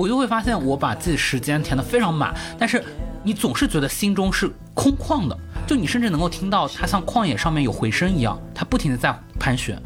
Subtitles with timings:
[0.00, 2.82] 我就会发现我把自己时间填得非常满，但是
[3.22, 9.78] 你总是觉得心中是空旷的，就你甚至能够听到它像旷野上面有回声一样，它不停的在盘旋。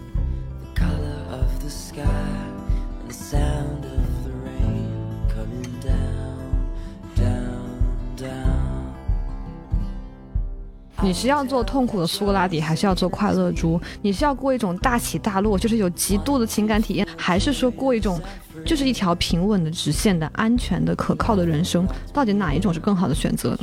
[11.04, 13.78] 你是要做痛苦的苏格拉底，还是要做快乐猪？
[14.00, 18.18] 你是要过一种大起大落，就是有极度的情感体验，还是说过一种
[18.64, 21.86] 就是一条平稳的直线的安全的可靠的人生？
[22.10, 23.58] 到底哪一种是更好的选择呢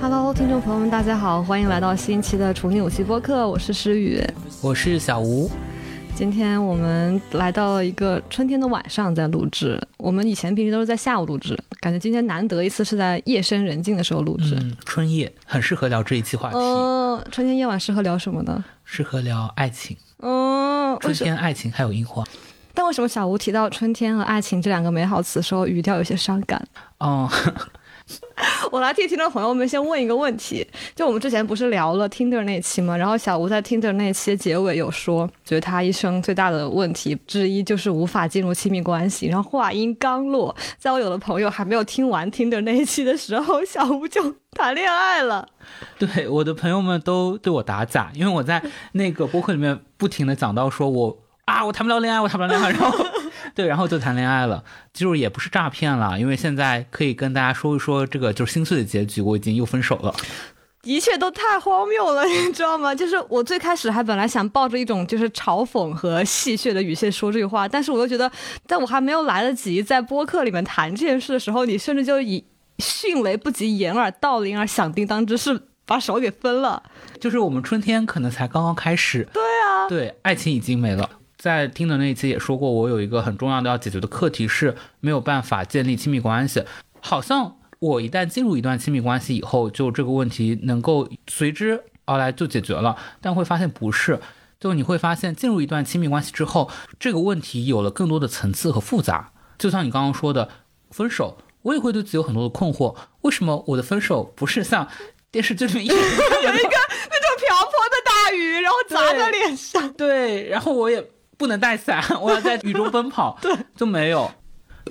[0.00, 4.18] ？？Hello，听众朋友们，大家好，欢迎来到新一期的处女武器播客，我是诗雨。
[4.62, 5.50] 我是小吴，
[6.14, 9.80] 今天我们来到了一个春天的晚上，在录制。
[9.98, 14.54] 我们以前平时都是在下午录制，感觉今天难得一次是在夜深人静的时候录制。
[14.54, 18.64] 嗯，春夜很适合聊这一期话题，嗯、春天夜晚适合聊什么呢？
[18.84, 21.14] 适合聊爱情、嗯，为春？
[21.14, 22.22] 天、爱情还有樱花。
[22.72, 26.64] 但为什么小吴提到春天和爱情这两个美好词的时候，语调有些伤感？
[26.98, 27.28] 哦，
[28.70, 32.96] 我来替听众朋友们先问一个问题：就我们之前不是聊了 Tinder 那期吗？
[32.96, 39.26] 然后小吴在 Tinder 那期结尾有说，觉得他一生最大的问题之一就是无法进入亲密关系。
[39.28, 45.48] 然后话音刚落，在我有的朋友还没有听完 Tinder 那一期的时候，小吴就谈恋爱了。
[45.98, 53.04] 对，我的朋友们都对我打假，因为我在那个播客里面不停的讲到说我啊，我谈不了恋爱，我谈不了恋爱，然后
[53.54, 60.14] 对，然后就谈恋爱了，就是也不是诈骗了，因为现在可以跟大家说一说这个就是心碎的结局，我已经又分手了。
[60.82, 62.94] 一切都太荒谬了， 你知道吗？
[62.94, 68.30] 就是我最开始还本来想抱着一种就是嘲讽和戏谑的语气说这句话，但是我又觉得，
[68.66, 72.44] 在我还没有来得及在播客里面谈这件事的时候，你甚至就以
[72.80, 76.82] 迅雷不及掩耳盗铃而响叮当之势把手给分了。
[77.18, 81.08] 就是我们春天可能才刚刚开始，对啊，对，爱情已经没了。
[81.44, 86.64] 在听的那一期也说过，我有一个很重要的要解决的课题是没有办法建立亲密关系。
[87.02, 94.18] 好像我一旦进入一段亲密关系以后，就这个问题能够随之而来就解决了，但会发现不是。
[94.58, 99.34] 就你会发现，进入一段亲密关系之后，这个问题有了更多的层次和复杂。
[99.58, 100.48] 就像你刚刚说的，
[100.92, 102.96] 分手，我也会对自己有很多的困惑。
[103.20, 104.88] 为什么我的分手不是像
[105.30, 109.92] 电视剧里面演的那样的那种瓢泼的大雨，然后砸在脸上。
[109.92, 111.06] 对，然后 我也
[111.36, 114.30] 不能带伞， 我要在雨中奔跑， 对，就没有。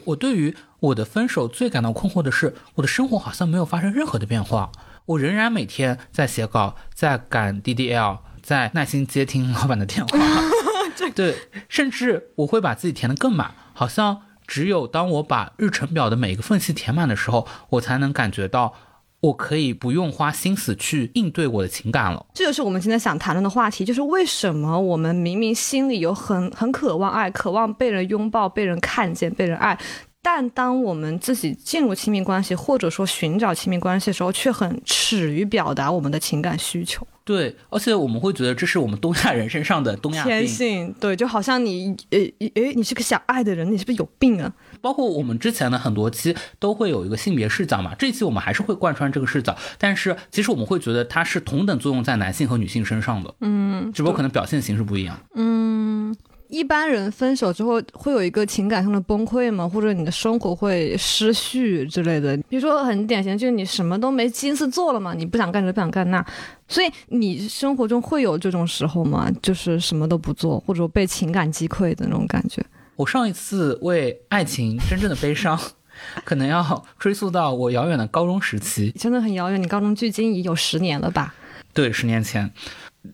[0.06, 4.72] 我对于我的分手最感到困惑的是，我的生活好像没有发生任何的变化，
[5.06, 10.18] 我仍然每天在写稿，在赶 DDL，在耐心接听老板的电话，
[11.16, 18.74] 对，甚至我会把自己填得更满，好像只有当我把日程表的每一个缝隙填满的时候，我才能感觉到。
[19.24, 22.26] 我可以不用花心思去应对我的情感了。
[22.34, 29.80] 这就是我们今天想谈论的话题，就是为什么我们明明心里有很很渴望爱，渴望被人拥抱、被人看见、被人爱，
[30.22, 37.08] 但当我们自己进入亲密关系，或者说寻找亲密关系的时候，却很耻于表达我们的情感需求。
[37.26, 42.20] 对，而且我们会觉得这是我们东亚人身上的东亚天，性，对，就好像你，呃，
[42.54, 44.54] 诶，你是个想爱的人，你是不是有病啊？
[44.82, 55.18] 包括我们之前的很多期都会有一个性别视角嘛，这一期我们还是会贯穿这个视角，但是其实我们会觉得它是同等作用在男性和女性身上的，嗯，只不过可能表现形式不一样。
[56.54, 59.68] 一般人分手之后会有一个情感上的崩溃吗？
[59.68, 62.38] 或者你的生活会失序之类的？
[62.48, 66.24] 比如说很典型，就是你什么都没心思做了嘛，你不想干这不想干那，
[66.68, 69.32] 所以你生活中会有这种时候吗？
[69.42, 72.64] 就是什么都不做，或者被情感击溃的那种感觉？
[72.98, 75.60] 我上一次为爱情真正的悲伤，
[76.24, 81.34] 可能要追溯到我遥远的高中时期，真的很遥远，你高中距今已有十年了吧？
[81.74, 82.52] 对，十年前。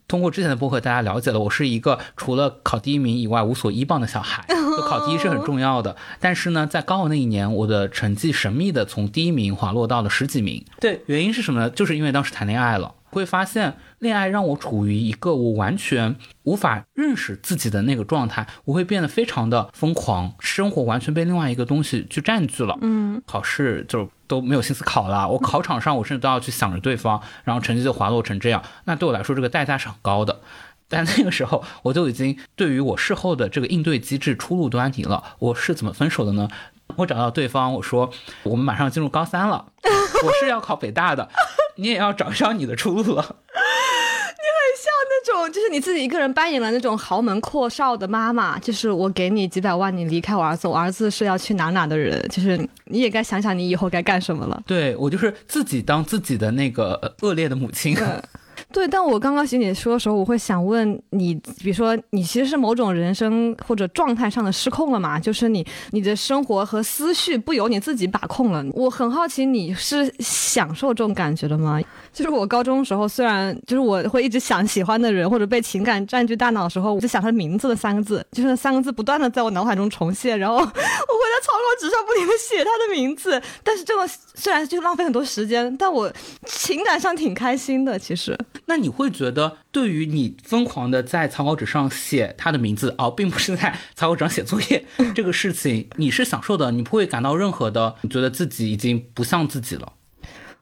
[0.07, 4.45] 通过之前的播客，大家了解了我是一个除了考第一名以外无所依傍的小孩。
[4.79, 10.63] 就考第一是很重要的，但是呢，在高考那一年，我的成绩神秘的从第一名滑落到了十几名。
[10.79, 11.69] 对，原因是什么呢？
[11.69, 22.77] 就是因为当时谈恋爱了，会发现恋爱让我处于一个我完全无法认识自己的那个状态，我会变得非常的疯狂，生活完全被另外一个东西去占据了。
[22.81, 28.63] 嗯，考试就都没有心思考了，我考场上我甚至都要去想着对方，然后成绩就滑落成这样。
[28.85, 30.41] 那对我来说，这个代价是很高的。
[30.91, 35.23] 但那个时候，我就已经对于我事后的这个应对机制初露端倪了。
[35.37, 36.49] 我是怎么分手的呢？
[36.95, 38.09] 我找到对方，我说
[38.43, 39.65] 我们马上进入高三了，
[40.23, 41.29] 我是要考北大的，
[41.75, 43.35] 你也要找上你的出路了。
[45.21, 54.63] 那种就是你自己一个人扮演了那种豪门阔少的妈妈，就是我给你几百万，你离开我儿子，我儿子是要去哪哪的人，就是你也该想想你以后该干什么了。
[54.65, 57.97] 对我就是自己当自己的那个呃恶劣的母亲。
[58.71, 65.19] 对，但我刚刚听你说的时候，我会想问你，比如说你其实是某种人生或者状态上的失控了嘛？
[65.19, 68.63] 就是你你的生活和思绪不由你自己把控了。
[68.73, 71.81] 我很好奇，你是享受这种感觉的吗？
[72.19, 80.75] 就是我高中的时候，虽然就是我会一直想喜欢的人或者被情感占据大脑的时候，我就想他的名字的三个字，就是那三个字不断的在我脑海中重现，然后我会在
[81.41, 83.41] 草稿纸上不停的写他的名字。
[83.63, 84.05] 但是这个
[84.35, 86.11] 虽然就浪费很多时间，但我
[86.45, 88.37] 情感上挺开心的，其实。
[88.65, 94.85] 那你会觉得，对于你疯狂的在草稿纸上写他的名字，哦，并不是在草稿纸上写作业
[95.15, 99.93] 这个事情，你是享受的，你不会感到任何的，你觉得自己已经不像自己了。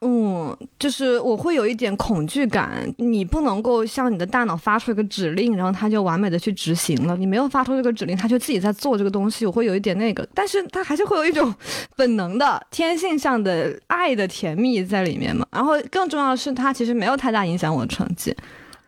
[0.02, 7.18] 嗯，就是我会有一点恐惧感，你不能够向你的大脑发出一个指令，然后它就完美的去执行了。
[7.18, 11.54] 你没有发出这个指令，它就自己在做这个东西，我会有一点那个，但是它还是会有一种
[11.98, 15.46] 本能的、天性上的爱的甜蜜在里面嘛。
[15.52, 18.36] 然后更重要的是，它其实没有太大影响我的成绩。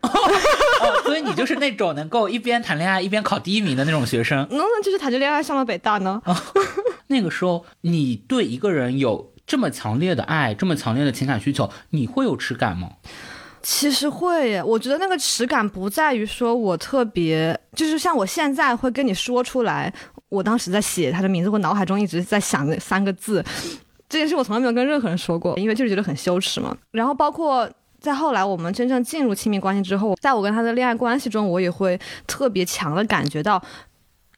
[0.02, 0.08] 哦，
[1.04, 4.38] 所以你就是那种能够一边谈恋爱一边考第一名的那种学生。
[4.48, 6.22] 能不能就是谈着恋爱上了北大呢？
[7.08, 12.88] 那个时候，你对一个人有这么强烈的爱，这么强烈的情感需求，你会有耻感吗？
[13.60, 19.92] 其实会耶，我觉得那个耻感不在于说我特别，就是像我现在会跟你说出来，
[20.28, 23.44] 我当时在写他的名字，我脑海中一直在想那三个字，
[24.08, 26.76] 这件事我从来没有跟任何人说过，因为就是觉得很羞耻嘛。
[26.92, 27.68] 然后包括
[27.98, 31.98] 在后来我们真正进入亲密关系之后，在我跟他的恋爱关系中，我也会
[32.28, 33.60] 特别强的感觉到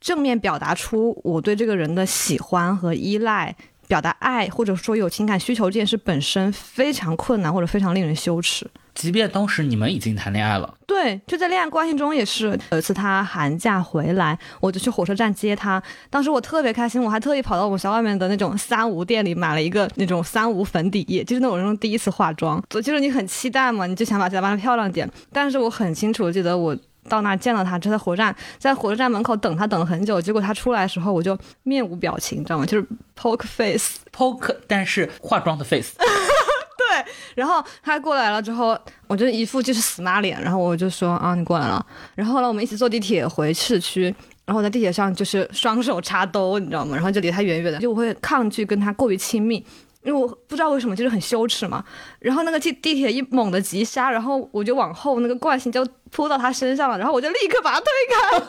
[0.01, 3.55] 正面表达出我对这个人的喜欢和依赖。
[3.89, 8.67] 表达爱或者说有情感需求这件事本身非常困难或者非常令人羞耻。
[8.95, 12.59] 即便当时你们已经谈恋爱了，对，就在恋爱关系中也是。
[12.73, 15.83] 有一次他寒假回来，我就去火车站接他。
[16.11, 25.11] 当时我特别开心，我还特意跑到我们学校外面的那种三无店里买了一个那种三无粉底液，就是那种人第一次化妆，就是你很期待嘛，你就想把打扮的漂亮点。
[25.33, 26.77] 但是我很清楚，记得我。
[27.09, 30.21] 到那儿见到他，就在火车站，在火车站门口等他，等了很久。
[30.21, 32.67] 结果他出来的时候，我就面无表情，你知道吗？
[32.67, 32.87] 就是
[33.19, 33.99] poke face。
[34.15, 35.95] poke，但是化妆的 face。
[35.99, 41.85] 对，然后他过来了之后，我就一副就是死妈脸，然后我就说啊，你过来了。
[42.15, 44.05] 然后后来我们一起坐地铁回市区，
[44.45, 46.95] 然后我在地铁上就是双手插兜，你知道吗？
[46.95, 49.65] 然后就离他远远的，就我会抗拒跟他过于亲密。
[50.05, 51.85] 因为我不知道为什么，就是很羞耻嘛。
[52.19, 58.43] 然后那个地地铁一猛的急刹，然后我就往后，那个惯性就扑到他身上了，然后我就立刻把他推开。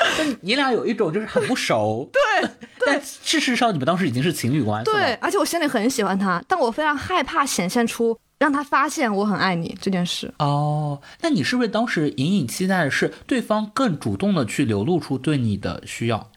[0.16, 2.50] 但你俩有一种就是很不熟， 对，
[2.86, 4.96] 但事实上你们当时已经是情侣关系了。
[4.96, 10.32] 对，而且我心里很喜欢他，但我非常害怕显现出让他发现我很爱你这件事。
[10.38, 16.30] 哦，那你是不是当时隐隐期待的是对方更主动的去流露出对你的需要？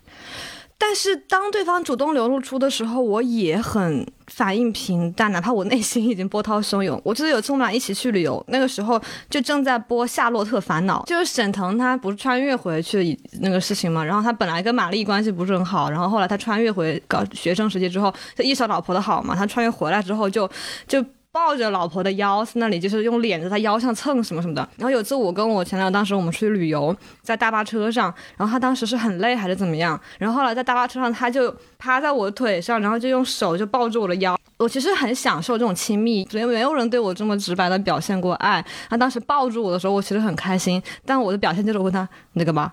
[0.84, 7.00] 但是当对方主动流露出的时候，我也很反应平淡，哪怕我内心已经波涛汹涌。
[7.06, 9.00] 我记得有次我们俩一起去旅游，那个时候
[9.30, 20.50] 就正在播《夏洛特烦恼》，就是沈腾他不是穿越回去那个事情嘛，然后他本来跟玛丽关系不是很好，然后后来他穿越回搞学生时期之后，就意识到老婆的好嘛，他穿越回来之后就
[20.88, 21.06] 就。
[21.32, 24.68] 抱着老婆的腰，在那里就是用脸在她腰上蹭什么什么的。
[24.76, 34.38] 然后有次我跟我前男友，当时我们出去旅游，在大巴车上，然后他当时是很累还是怎么样，然后后来在大巴车上他就趴在我腿上，然后就用手就抱住我的腰。
[34.58, 38.64] 我其实很享受这种亲密，因为没有人对我这么直白的表现过爱。
[38.90, 42.72] 他当时抱住我的时候，我其实很开心，但我的表现就是问他你在干嘛。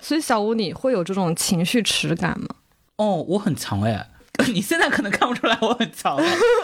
[0.00, 2.46] 所以小吴，你会有这种情绪耻感吗？
[2.98, 4.06] 哦，我很强哎。
[4.54, 6.16] 你现在可能看不出来我很强，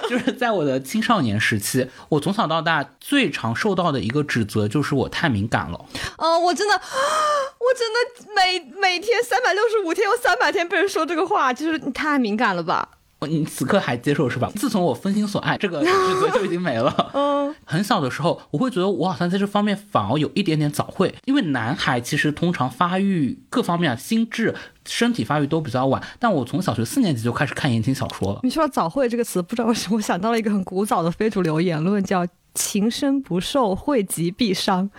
[0.09, 5.85] 就是在我的青少年时期，我从小到大最常受到的一个指责就是我太敏感了。
[6.19, 12.89] 嗯，我真的，我真的每每天三百六十五天有三百天被人说这个话，就是你太敏感了吧？
[13.27, 14.51] 你此刻还接受是吧？
[14.57, 16.95] 自从我分心所爱，这个指责就已经没了。
[17.15, 24.55] 嗯， 很小的时候，我会觉得我好像在这方面反而有一点点早慧，因为男孩其实通常发育各方面啊，心智、
[24.87, 26.03] 身体发育都比较晚。
[26.19, 28.41] 但我从小学四年级就开始看言情小说了。
[28.43, 34.91] 你说到早慧这个词，不知道为什么我想到了一个很古早的非主流言论，叫“情深不寿，惠及必伤”。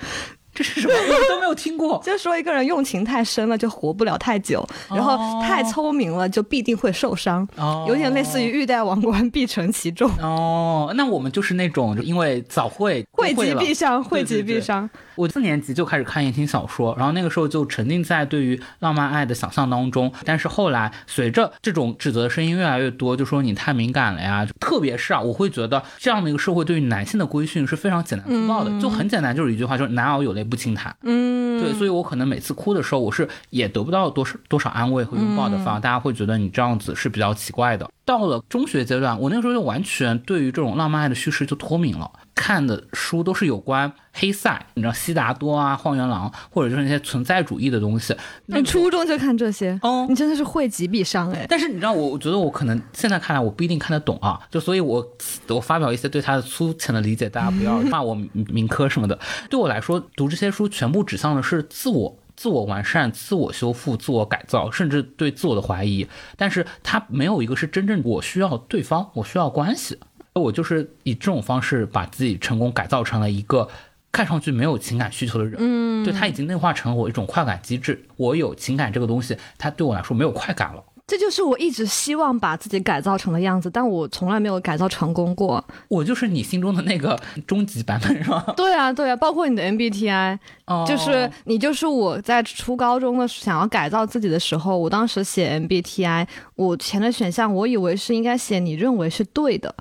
[0.56, 0.94] 这是什么？
[0.94, 2.02] 我都没有听过。
[2.04, 7.48] 就说一个人用情太深了，就活不了太久；然后太聪明了，就必定会受伤。
[7.58, 10.10] 哦有点类似于欲戴王冠，必承其重。
[10.22, 14.90] 哦，那我们就是那种因为早会惠及必伤，惠及必伤。
[15.16, 20.12] 我四年级就开始看言情小说，然后那个时候就沉浸在对于浪漫爱的想象当中。
[20.24, 24.46] 但是后来随着这种指责的声音越来越多，就说你太敏感了呀。
[24.60, 30.96] 特别是啊，我会觉得这样的一个社会对于男性的规训是非常简单粗暴的，就很简单，就是一句话，就是男儿有泪不轻弹。
[31.02, 37.90] 嗯，对，所以我可能每次哭的时候，我是也得不到多少多少安慰和拥抱的，反而大家会觉得你这样子是比较奇怪的。
[38.06, 48.16] 到了中学阶段，我那个时候就完全对于这种浪漫爱的叙事就脱敏了，看的书都是有关黑塞，你知道悉达多啊、荒原狼，或者就是那些存在主义的东西。
[48.48, 51.46] 那你初中就看这些，哦你真的是惠及必伤哎。
[51.50, 55.04] 但是你知道我，我觉得我可能现在看来我不一定看得懂啊，就所以我
[55.48, 59.18] 我发表一些对他的粗浅的理解，大家不要骂我民民科什么的。
[59.50, 62.20] 对我来说，读这些书全部指向的是自我。
[62.38, 69.98] 自我完善、自我修复、自我改造，甚至对自我的怀疑，但是它没有一个是真正我需要对方，我需要关系。
[70.36, 73.68] 我就是以这种方式把自己成功改造成了一个
[74.12, 75.56] 看上去没有情感需求的人。
[75.60, 78.06] 嗯，对他已经内化成了我一种快感机制。
[78.18, 80.84] 我有情感这个东西，它对我来说没有快感了。
[81.08, 85.64] 这就是我一直希望把自己改造成的样子，但我从来没有改造成功过。
[85.88, 88.44] 我就是你心中的那个终极版本，是吧？
[88.58, 99.76] 对啊，对啊，包括你的 MBTI，哦就是你就是我在初高中的想要改造自己的时候，我当时写 MBTI，我填的选项我以为是应该写你认为是对的，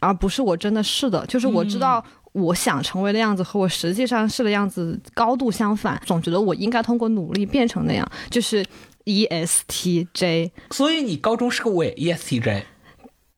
[0.00, 2.04] 而不是我真的是的，就是我知道。
[2.32, 8.62] 我想成为的样子和我实际上是的样子高度相反，总觉得我应该通过努力变成那样，就是
[9.04, 10.50] E ESTJ。
[10.70, 12.62] 所以你高中是个伪 E ESTJ。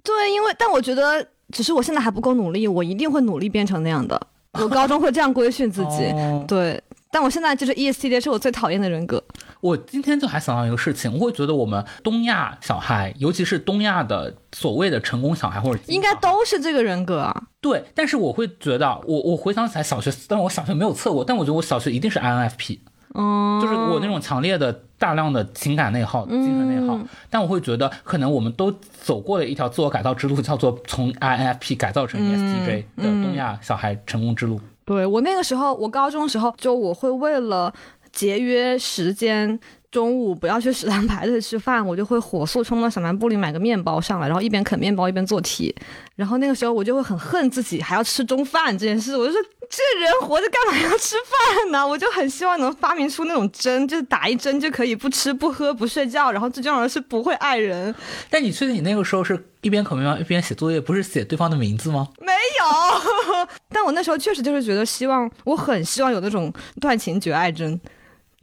[0.03, 4.21] 对，因为但我觉得只是我现在还不够努力，我一定会努力变成那样的。
[4.55, 6.83] 我高中会这样规训自己，哦对。
[7.11, 9.23] 但我现在就是 E ESTJ 是我最讨厌的人格。
[9.61, 17.43] 我今天就还想到一个事情，我会觉得我们东亚小孩，尤其是东亚的所谓的成功小孩或者应该都是这个人格啊。
[17.61, 22.79] 对，但是我会觉得，我我回想起来小学，但是我小学没有测过，但我觉得我小学一定是 INFP，
[23.15, 26.97] 嗯，就是我那种强烈的大量的情感内耗、精神内耗。
[27.29, 28.71] 但我会觉得，可能我们都
[29.03, 34.61] 走过了一条自我改造之路，叫做从 INFP 改造成 ESTJ 的东亚小孩成功之路。
[34.89, 37.71] 对我那个时候，我高中的时候，就我会为了
[38.11, 39.61] 节约时间。
[39.91, 45.75] 中午不要去食堂排队吃饭， 我就会火速冲到小卖部里买个面包上来，然后一边啃面包一边做题。
[46.15, 49.41] 然后那个时候我就会很恨自己还要吃中饭这件事，我就说
[49.71, 51.87] 这人活着干嘛要吃饭呢？
[51.87, 57.95] 我就很希望能发明出那种针，就是打一针就可以不吃不喝不睡觉，然后最重要的是不会爱人。
[58.29, 62.09] 但你确定你那个时候是一边啃面包一边写作业，不是写对方的名字吗？
[62.21, 67.81] 没有， 但我那时候确实就是觉得希望，我很希望有那种断情绝爱针。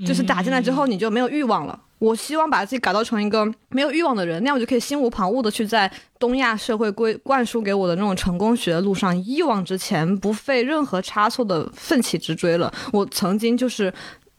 [0.03, 1.79] 就是打进来之后你就没有欲望了。
[1.99, 12.71] 我希望把自己改造成一个没有欲望的人，那样我就可以心无旁骛的去在东亚社会规灌输给我的那种成功学的路上一往直前，不费任何差错的奋起直追了。
[12.91, 13.91] 我曾经就是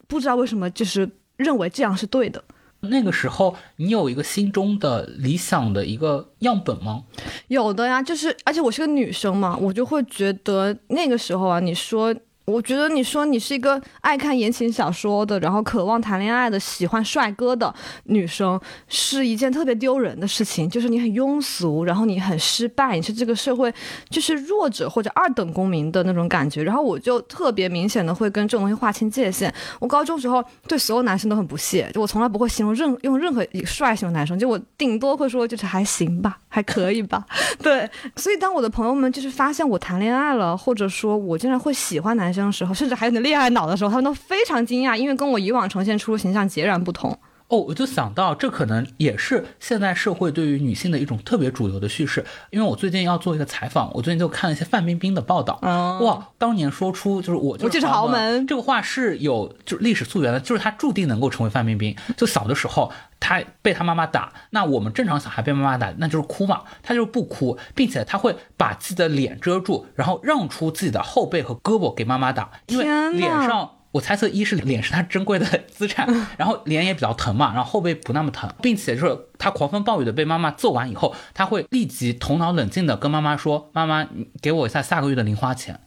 [0.06, 2.44] 不知道为什么，就是认为这样是对的。
[2.80, 7.04] 那个时候，你有一个心中的理想的一个样本吗？
[7.48, 12.14] 有的呀，就是而且我是个女生嘛，我就会觉得那个时候啊，你说。
[12.46, 17.74] 我觉得你说你是一个爱看言情小说的，然后渴望谈恋爱的，喜欢帅哥的
[18.04, 20.70] 女生，是一件特别丢人的事情。
[20.70, 23.72] 就是你很庸俗，然后你很失败，你是这个社会
[24.08, 26.62] 就是弱者或者二等公民的那种感觉。
[26.62, 29.52] 然后我就特别明显的会跟这种东西划清界限。
[29.80, 37.26] 我高中时候对所有男生都很不屑，就我从来不会形容任用任何一个帅型的男生，就我顶多会说就是还行吧，还可以吧。
[37.60, 42.35] 对，所以当我的朋友们就是发现我谈恋爱了，或者说我竟然会喜欢男生。
[42.44, 47.16] 的时候，甚至还有点恋爱脑的时候，他们都非常惊讶，因为跟我以往呈现出的形象截然不同。
[47.48, 52.24] 哦，我就想到，这可能也是现在社会对于女性的一种特别主流的叙事。
[52.50, 55.56] 因为我最近要做一个采访，我最近就看了一些范冰冰的报道。
[55.62, 61.94] 嗯、哇，当年说出就是我就是豪门这个话是有就是历史溯源的，就是她注定能够成为范冰冰。
[62.16, 62.90] 就小的时候，
[63.20, 73.72] 她被他妈妈打，那我们正常小孩被妈妈打，那就是哭嘛，他就是不哭，并且他会把自己的脸遮住，然后让出自己的后背和胳膊给妈妈打，因为脸上。
[73.92, 76.06] 我猜测，一是脸是他珍贵的资产，
[76.36, 85.80] 然后脸也比较疼嘛，然后后背不那么疼，并且就是他狂风暴雨的被妈妈揍完以后，他会立即头脑冷静的跟妈妈说：“妈妈，你给我一下下个月的零花钱。”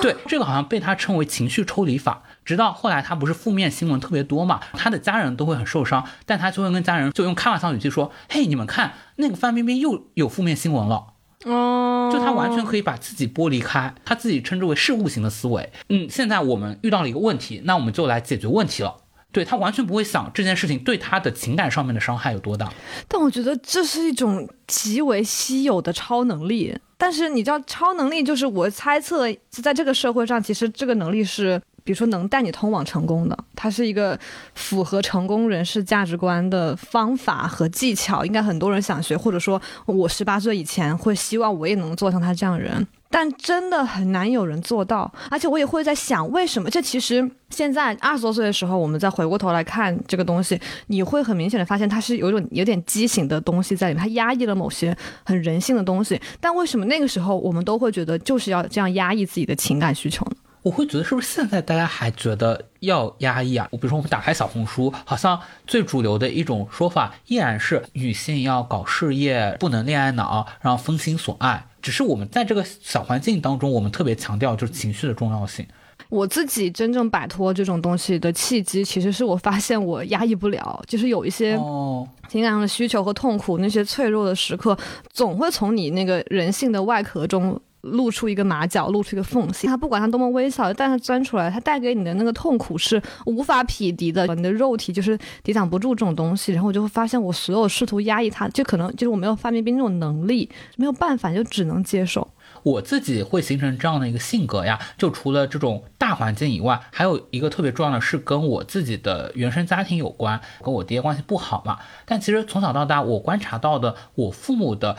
[0.00, 2.22] 对，这个好像被他称为情绪抽离法。
[2.44, 11.06] 直到后来，他不是负面新闻特别多嘛，他的家人都会很受伤，但他就会跟家人就用开玩笑语气说：“嘿，你们看那个范冰冰又有负面新闻了。”
[11.44, 15.72] 哦，就他完全可以把自己剥离开，他自己称之为事务型的思维。
[15.88, 18.98] 嗯，现在我们遇到了一个问题，那我们就来解决问题了。
[19.32, 22.70] 对他完全不会想这件事情对他的情感上面的伤害有多大。
[23.08, 26.78] 但我觉得这是一种极为稀有的超能力。
[26.98, 31.60] 但是你知道，超能力就是我猜测，在这个社会上，其实这个能力是。
[31.84, 34.18] 比如说能带你通往成功的，它是一个
[34.54, 42.86] 符合成功人士价值观的方法和技巧，应该很多人想学，或者说我十八岁以前会希望我也能做像他这样人。
[43.14, 45.12] 但真的很难有人做到。
[45.30, 46.70] 而且我也会在想，为什么？
[46.70, 56.18] 这其实现在二十多岁的时候，我们再回过头来看这个东西，你会很明显的发现，它是有一种有点畸形的东西在里面，它压抑了某些很人性的东西。
[56.40, 60.36] 但为什么那个时候我们都会觉得就是要这样压抑自己的情感需求呢？
[60.62, 63.66] 我会觉得是不是现在大家还觉得要压抑啊？
[63.72, 71.66] 我比如说我们打开小红书，好像最主流的一种说法依然是女性要搞事业，不能恋爱脑，然后分心所爱。
[71.80, 75.66] 只是我们在这个小环境当中，我们特别强调就是情绪的重要性。
[76.08, 84.76] 我自己真正摆脱这种东西的契机，其实是我发现我压抑不了，就是有一些哦，情感上的需求和痛苦，那些脆弱的时刻，
[85.10, 89.66] 总会从你那个人性的外壳中露出一个马脚，露出一个缝隙。
[89.66, 94.26] 它不管它多么微小，但它钻出来，它带给你的那个痛苦是无法匹敌的。
[94.34, 102.26] 你的肉体就是抵挡不住这种东西，然后我就会发现，我所有试图压抑它，就可能就是我没有范冰冰那种能力，没有办法，就只能接受。
[102.64, 111.78] 我自己会形成这样的一个性格呀，就除了这种大环境以外，还有一个特别重要的是跟我自己的原生家庭有关，跟我爹关系不好嘛。
[112.04, 114.96] 但其实从小到大，我观察到的，我父母的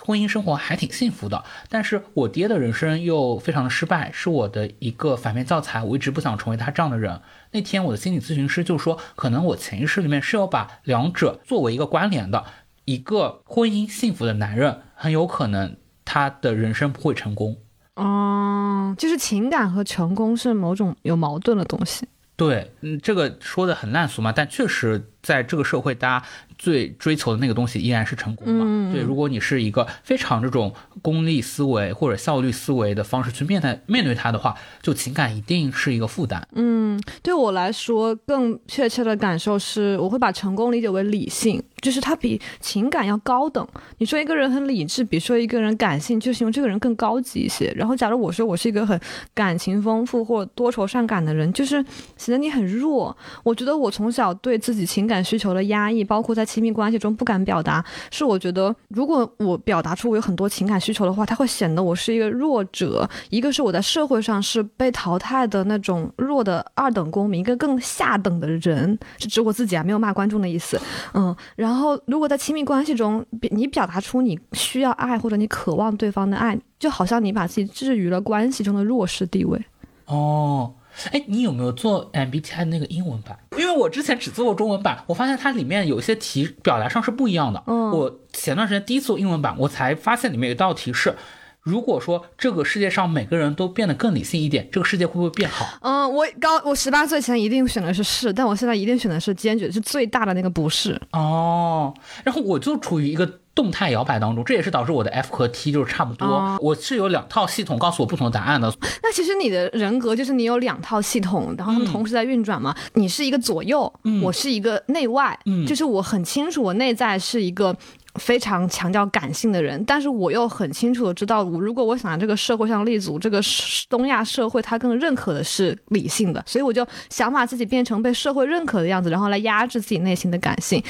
[0.00, 5.82] 婚姻生活还挺幸福的，但是我爹的人生又非常的失败，是我的一个反面教材。
[5.82, 7.20] 我一直不想成为他这样的人。
[7.50, 12.44] 那天我的心理咨询师就说，可能我潜意识里面是要把两者作为一个关联的。
[12.84, 17.58] 一个婚姻幸福的男人，很有可能他的人生不会成功。
[17.94, 22.08] 嗯，就是情感和成功是某种有矛盾的东西。
[22.34, 26.26] 对，嗯，这个说的很烂俗嘛，但确实在这个社会，大家
[26.62, 28.64] 最追求的那个东西依然是成功嘛。
[28.64, 36.46] 嗯对，如果你是一个非常这种功利思维或者效率思维的方式去面对面对它的话，就情感一定是一个负担。
[36.52, 43.66] 嗯，对我来说，更确切的感受是，我会把成功理解为理性，就是它比情感要高等。
[43.98, 47.70] 你说一个人很理智，比说一个人感性，就形容这个人更高级一些。
[47.76, 48.98] 然后，假如我说我是一个很
[49.34, 51.84] 感情丰富或多愁善感的人，就是
[52.16, 53.14] 显得你很弱。
[53.42, 63.08] 我觉得我从小对自己情感需求的压抑，包括在亲密关系中不敢表达，是我觉得如果我表达出我有很多情感需求的话，它会显得我是一个弱者。
[63.30, 70.78] 一个是我在社会上是被淘汰的那种弱的二等公民，一个更下等的人，是指我自己啊，没有骂观众的意思。
[71.14, 71.71] 嗯，然后
[72.06, 79.60] 如果在亲密关系中，你表达出你需要爱或者你渴望对方的爱，就好像你把自己置于了关系中的弱势地位。
[80.06, 80.74] 哦，
[81.12, 83.38] 哎，你有没有做 MBTI 那个英文版？
[83.58, 87.62] 因为我之前只做过中文版，我发现它里面有一些题表达上是不一样的。
[87.66, 91.14] 嗯我前段时间第一次做英文版，我才发现里面有一道题是。
[91.62, 95.64] 如果说这个世界上每个人都变得更理性一点，这个世界会不会变好？
[95.80, 101.00] 嗯，我高我十八岁前一定选的是是，但我现在一定选的是坚决是最大的那个不是。
[101.12, 101.94] 哦，
[102.24, 106.26] 然后我就处于一个动态摇摆当中，这也是导致我的 F 和 T 就是差不多。
[106.26, 108.72] 哦我是有两套系统告诉我不同的答案的。
[109.02, 112.74] 那其实你的人格就是你有两套系统，然后他们同时在运转嘛。
[112.94, 117.76] 你是一个左右，我是一个内外，嗯就是我很清楚我内在是一个。
[118.16, 123.40] 非常强调感性的人，但是我又很清楚的知道，我如果我想在这个社会上立足，这个
[123.88, 130.82] 东亚社会它更认可的是理性的，所以我就想把自己变成被社会认可的样子，然后来压制自己内心的感性。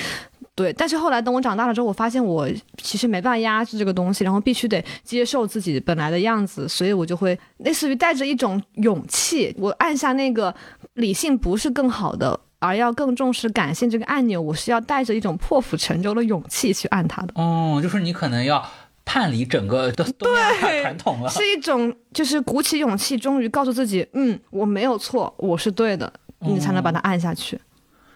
[0.54, 10.54] 对，但是后来等我长大了之后，我发现我其实没办法压制这个东西，然后必须得接受自己本来的样子，所以我就会类似于带着一种勇气，我按下那个
[10.94, 18.64] 理性不是更好的，而要更重视感性这个按钮，我是要带着一种破釜沉舟的勇气去按它的，哦，就是你可能要
[19.04, 21.28] 叛离整个的 东亚传统了。
[21.28, 27.60] 是一种就是鼓起勇气，终于告诉自己，嗯，我没有错，我是对的，你才能把它按下去。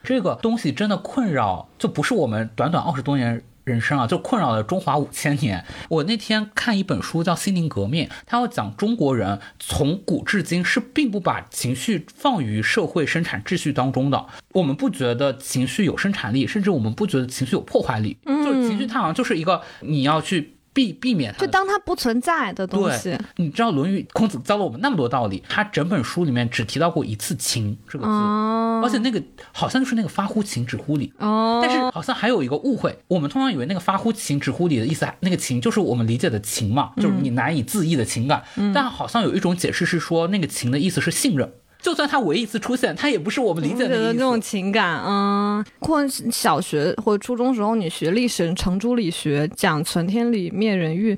[0.05, 5.65] 这个东西真的困扰，就不是我们短短二十多年人生啊，就困扰了中华五千年。
[5.89, 14.27] 我那天看一本书叫《心灵革命》，它要讲中国人从古至今是并不把情绪放于社会生产秩序当中的。
[14.53, 18.17] 我们不觉得情绪有生产力，甚至我们不觉得情绪有破坏力。
[18.25, 21.39] 就是情绪它好像就是一个你要去避避免它。
[21.39, 31.11] 就当它不存在的东西对，，你知道《论语》孔子教了我们那么多道理，他整本书里面只提到过一次“情”这个字，哦而且那个好像就是那个“发乎情，止乎礼”。
[31.19, 38.45] 哦，但是好像还有一个误会，我们通常以为那个发乎情止乎礼的意思，那个情就是我们理解的情嘛，就是你难以自抑的情感。
[38.75, 41.51] 但好像有一种解释是说，那个情的意思是信任，
[41.87, 44.41] 就算他唯一一次出现，他也不是我们理解的意觉得这种。
[44.41, 51.17] 情感，嗯，或小学或者初中时候你学历史程朱理学讲存天理灭人欲，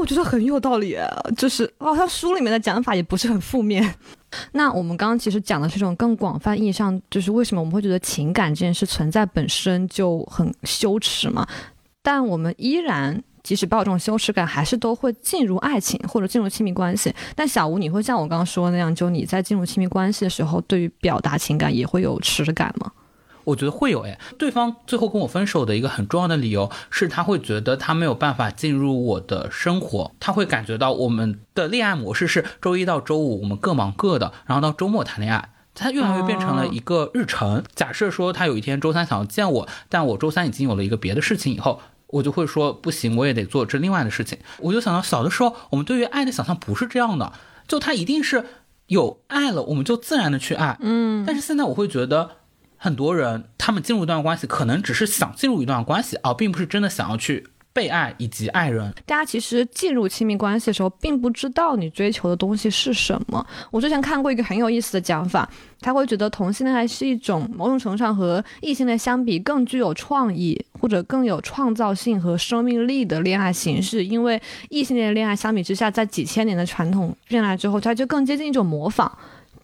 [0.00, 0.96] 我觉得很有道理，
[1.36, 3.92] 就是好像书里面的讲法也不是很负面。
[4.52, 11.44] 那我们刚刚其实讲的是一种更广泛意义上，就是为什么我们会觉得情感这件事存在本身就很羞耻嘛？
[12.02, 17.14] 但我们依然即使抱有这种羞耻感，还是都会进入爱情或者进入亲密关系。
[17.36, 22.90] 但小吴，你会像我刚刚说的那样，就你在进入亲密关系的时候，对于表达情感也会有耻感吗？
[23.44, 35.50] 我觉得会有诶，对方最后跟我分手的一个很重要的理由是他会觉得他没有办法进入我的生活，他会感觉到我们的恋爱模式是周一到周五我们各忙各的，然后到周末谈恋爱。
[35.76, 37.64] 它越来越变成了一个日程。
[37.74, 41.80] 假设说他有一天周三想要见我，但我周三已经有了一个别的事情以后，
[42.14, 44.38] 我就会说不行，我也得做这另外的事情。
[44.58, 47.32] 我就想到小的时候，我们对于爱的想象不是这样的，
[47.68, 48.44] 就他一定是
[48.86, 50.76] 有爱了，我们就自然的去爱。
[50.80, 52.30] 嗯，但是现在我会觉得。
[52.76, 58.90] 很多人他们进入一段关系，可能只是想进入一段关系，而并不是真的想要去被爱以及爱人。
[59.04, 63.44] 大家其实进入亲密关系的时候，并不知道你追求的东西是什么。
[63.70, 65.46] 我之前看过一个很有意思的讲法，
[65.80, 79.10] 他会觉得同性恋爱是一种某种程度上和异性恋相比更具有创意或者更有创造性和生命力的恋爱形式，因为异性恋恋爱相比之下，在几千年的传统恋爱之后，它就更接近一种模仿。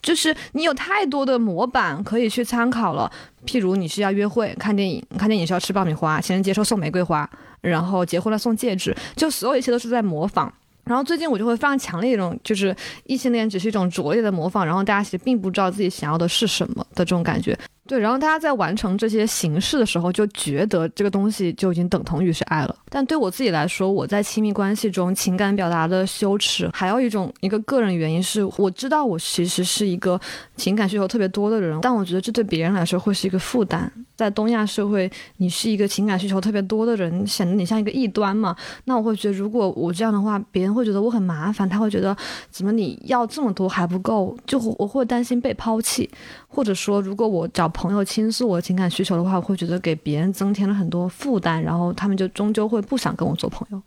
[0.03, 3.11] 就是你有太多的模板可以去参考了，
[3.45, 7.29] 譬如你是要约会、看电影，看电影是要吃爆米花，情人节时候送玫瑰花，
[7.61, 10.53] 然后结婚了送戒指，就所有一切都是在模仿。
[10.85, 17.57] 然后最近我就会非常强烈一种，就是异性恋只是一种拙劣的模仿，然后大家其实并不知道自己想要的是什么的这种感觉。
[17.91, 22.77] 对，然后大家在完成这些形式的时候，就觉得这个东西就已经等同于是爱了。
[22.89, 30.21] 但对我自己来说，我在亲密关系中情感表达的羞耻，还有一种一个个人原因是，我知道我其实是一个
[30.55, 33.93] 情感需求特别多的人，但我觉得这对别人来说会是一个负担。
[34.15, 38.55] 在东亚社会，你是一个情感需求特别多的人，显得你像一个异端嘛？
[38.85, 42.17] 那我会觉得，如果我这样的话，别人会觉得我很麻烦，他会觉得
[42.51, 46.09] 怎么你要这么多还不够，就我会担心被抛弃。
[46.53, 53.81] 或者说，如果我找朋友倾诉我情感需求的话，我会觉得给别人增添了很多负担，然后他们就终究会不想跟我做朋友。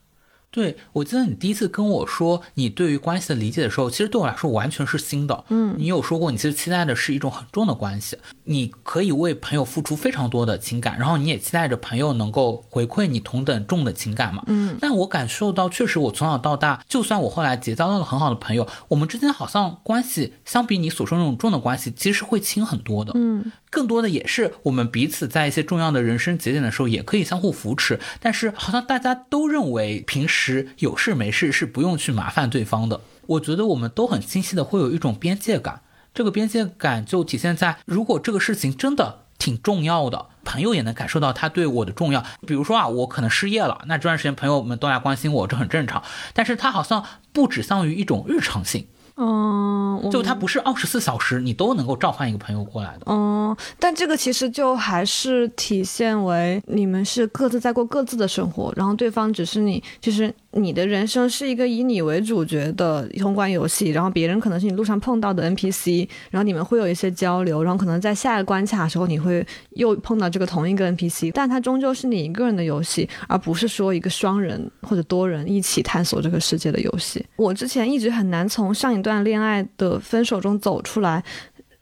[0.50, 5.44] 对，我记得你第一次跟我说你对于关系的理解的时候，其实对我来说完全是新的。
[5.50, 14.44] 嗯，你有说过你其实期待的是一种很重的关系，你可以为朋友付出非常多的情感，然后你也期待着朋友能够回馈你同等重的情感嘛。
[14.48, 23.12] 嗯，但我感受到，确实我从小到大，就算我后来结交到了很好的朋友，我们之间好像关系相比你所说那种重的关系，其实会轻很多的。
[23.16, 23.52] 嗯。
[23.74, 28.00] 更多的也是我们彼此在一些重要的人生节点的时候，也可以相互扶持。
[28.20, 33.02] 但是好像大家都认为平时有事没事是不用去麻烦对方的。
[33.26, 35.82] 我觉得我们都很清晰的会有一种边界感，
[36.14, 42.24] 这个边界感就体现在如果这个事情真的挺重要的，朋友也能感受到他对我的重要。
[42.46, 46.04] 比如说啊，我可能失业了，那这段时间朋友们都来关心我，这很正常。
[46.34, 48.88] 但是他好像不指向于一种日常性。
[49.16, 53.06] 嗯，就他不是二十四小时你都能够召唤一个朋友过来的。
[53.06, 77.26] 嗯，但这个其实就还是体现为你们是各自在过各自的生活，然后对方只是你，就是你的人生是一个以你为主角的通关游戏，然后别人可能是你路上碰到的 NPC，然后你们会有一些交流，然后可能在下一个关卡的时候你会又碰到这个同一个 NPC，但它终究是你一个人的游戏，而不是说一个双人或者多人一起探索这个世界的游戏。
[77.36, 81.24] 我之前一直很难从上一段恋爱的分手中走出来，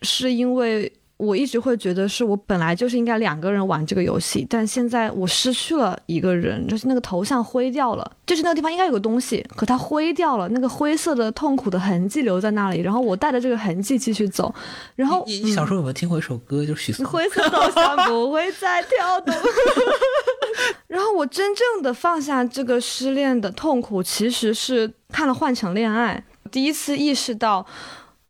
[0.01, 14.51] 是因为我一直会觉得是我本来就是应该两个人玩这个游戏，但现在我失去了一个人，就是那个头像灰掉了，就是那个地方应该有个东西，可它灰掉了，那个灰色的痛苦的痕迹留在那里，然后我带着这个痕迹继续走，
[14.95, 17.05] 然后你你小时候有没有听过一首歌，就是许嵩？
[17.05, 19.35] 灰色头像不会再跳动。
[20.87, 26.21] 然后我真正的放下这个失恋的痛苦，其实是看了《换乘恋爱》。
[26.51, 27.65] 第一次意识到，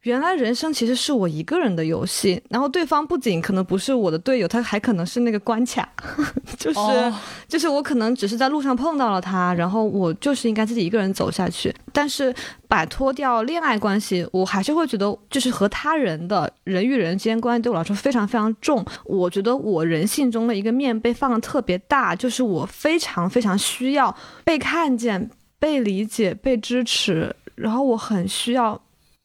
[0.01, 2.41] 原来人生其实是我一个人的游戏。
[2.49, 5.87] 然后对方不仅可能不是我的队友，他还可能是那个关卡，
[6.57, 7.13] 就是、哦
[7.47, 11.73] 就是我可能只是在路上碰到了他，然后我就是应该自己一个人走下去。
[11.91, 12.33] 但是
[12.67, 18.83] 摆脱掉恋爱关系，我还是会觉得，就是和他人的人与人之间关系对我来说非常非常重。
[19.05, 27.35] 我觉得我人性中的一个面被放的特别大，就是我非常非常需要被看见、被理解、被支持。
[27.55, 28.81] 然后我很需要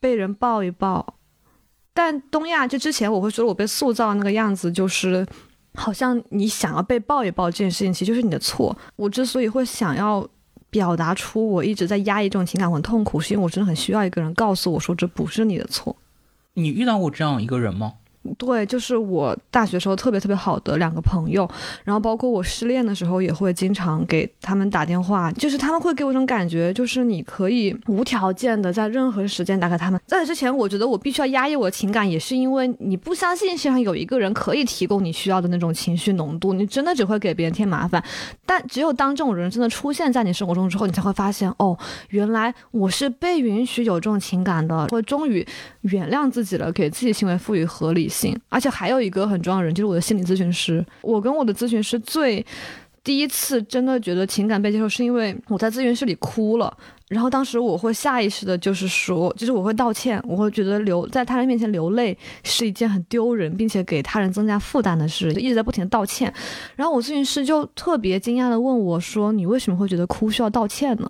[0.07, 1.19] 被人抱一抱，
[1.93, 5.27] 但东亚就之前我会觉得我被塑造那个样子，就是
[5.75, 8.79] 好像你想要被抱一抱这件事情，其实就是你的错。
[8.95, 10.25] 我之所以会想要
[10.71, 15.97] 表达出我一直在压抑这种情感，很痛苦，是因为我真的很需要一个人告诉我说这不是你的错。
[16.55, 17.95] 你遇到过这样一个人吗？
[18.39, 21.49] 对，就是我大学时候特别特别好的两个朋友，
[21.85, 30.01] 然后包括我失恋的时候也会经常给他们打电话，就是他们会给我一种感觉，就是你可以无条件的在任何时间打给他们。
[30.07, 38.03] 在此之前，我觉得我必须要压抑我的情感，也是因为你不相信世界上有一个人可以提供你需要的那种情绪浓度，你真的只会给别人添麻烦。
[38.45, 41.77] 但只有当这种人真的出现在你生活中之后，你才会发现，哦，
[42.11, 45.47] 原来我是被允许有这种情感的，会终于
[45.83, 48.16] 原谅自己了，给自己行为赋予合理性。
[48.49, 50.85] 而且还有一个很重要的人，就是我的心理咨询师。
[51.03, 52.45] 我跟我的咨询师最
[53.03, 56.77] 第一次真的觉得情感被接受，是因为我在咨询室里哭了。
[57.09, 66.33] 然后当时我会下意识的，就是说，就是我会道歉，我会觉得流在他人面前流泪是一件很丢人，并且给他人增加负担的事，就一直在不停的道歉。
[66.75, 71.09] 然后我咨询师就特别惊讶的问我说：“你为什么会觉得哭需要道歉呢？”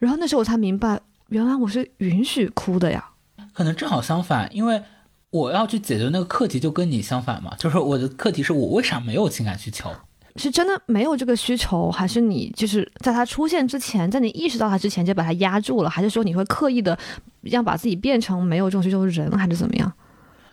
[0.00, 3.10] 然后那时候我才明白，原来我是允许哭的呀。
[3.52, 4.82] 可能正好相反，因为
[5.30, 9.90] 我要去解决那个课题就跟你相反嘛，就是我的课题是我为啥没有情感需求。
[10.36, 16.96] 是真的没有这个需求，还是你就是在它出现之前，在你意识到它之前就把它压住了，还是说你会刻意的
[17.42, 19.92] 要把自己变成没有这种需求的人，还是怎么样？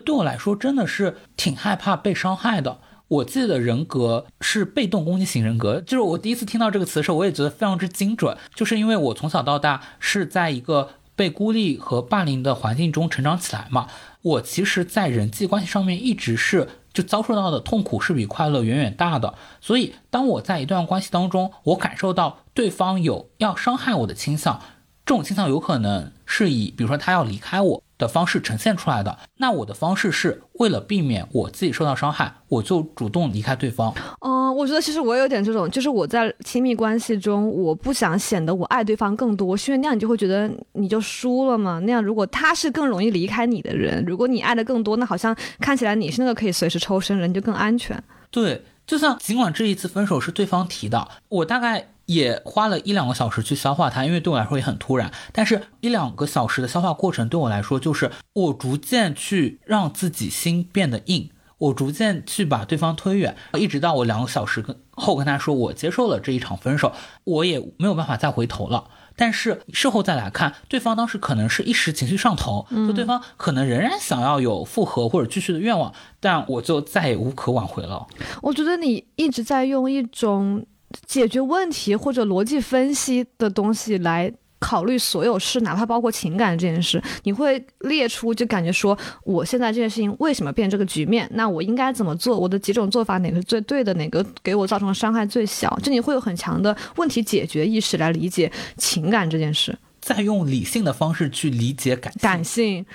[0.03, 2.79] 对我来说，真的是挺害怕被伤害的。
[3.07, 13.87] 我自己的人格是被动攻击型人格，就是我第一次听到这个词的时候，我也觉得非常之精准，就是因为我从小到大是在一个被孤立和霸凌的环境中成长起来嘛。
[14.25, 19.35] 我其实，在人际关系上面一直是就遭受到的痛苦是比快乐远远大的。
[19.61, 24.59] 所以，当我在一段关系当中，我感受到对方有要伤害我的倾向，
[25.05, 29.17] 这种倾向有可能是以比如说他要离开我的方式呈现出来的。
[29.37, 33.93] 那我的方式是为了避免我自己受到伤害，我就主动离开对方。
[34.21, 41.79] 嗯，我觉得其实我有点这种，就是我在亲密关系中，我不想显得我爱对方更多，是因为那样你就会觉得你就输了嘛。
[41.79, 48.01] 那样如果他是更容易离开你的人，如果你爱的更多，那好像看起来你是那个可以随时抽身的人，就更安全。
[48.31, 55.11] 对，就像尽管这一次分手是对方提的，我大概也花了一两个小时去消化它，因为对我来说也很突然。
[55.31, 68.85] 但是，一两个小时的消化过程对我来说，就是我逐渐去让自己心变得硬，我逐渐去把对方推远，一直到我两个小时跟后跟他说我接受了这一场分手，我也没有办法再回头了。
[69.17, 78.05] 但是事后再来看，对方当时可能是一时情绪上头，就对方可能仍然想要有复合或者继续的愿望，但我就再也无可挽回了。
[78.41, 80.65] 我觉得你一直在用一种
[81.05, 84.33] 解决问题或者逻辑分析的东西来。
[84.57, 91.29] 考虑所有事，哪怕包括情感这件事，你会列出就感觉说，我现在这件事情为什么变这个局面？
[91.33, 92.39] 那我应该怎么做？
[92.39, 93.93] 我的几种做法哪个是最对的？
[93.93, 95.77] 哪个给我造成的伤害最小？
[95.83, 99.77] 就你会有很强的问题解决意识来理解情感这件事。
[100.05, 102.21] 再用理性的方式去理解感性。
[102.21, 102.85] 感性，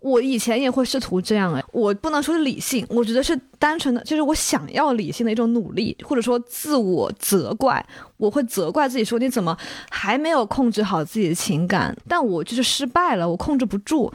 [0.00, 7.84] 我以前也会试图这样哎，我不能说是理性，我觉得是单纯的，就是我想要理性的一种努力，或者说自我责怪，
[8.16, 9.58] 我会责怪自己说你怎么
[9.90, 14.12] 还没有控制好自己的情感，但我就是失败了，我控制不住。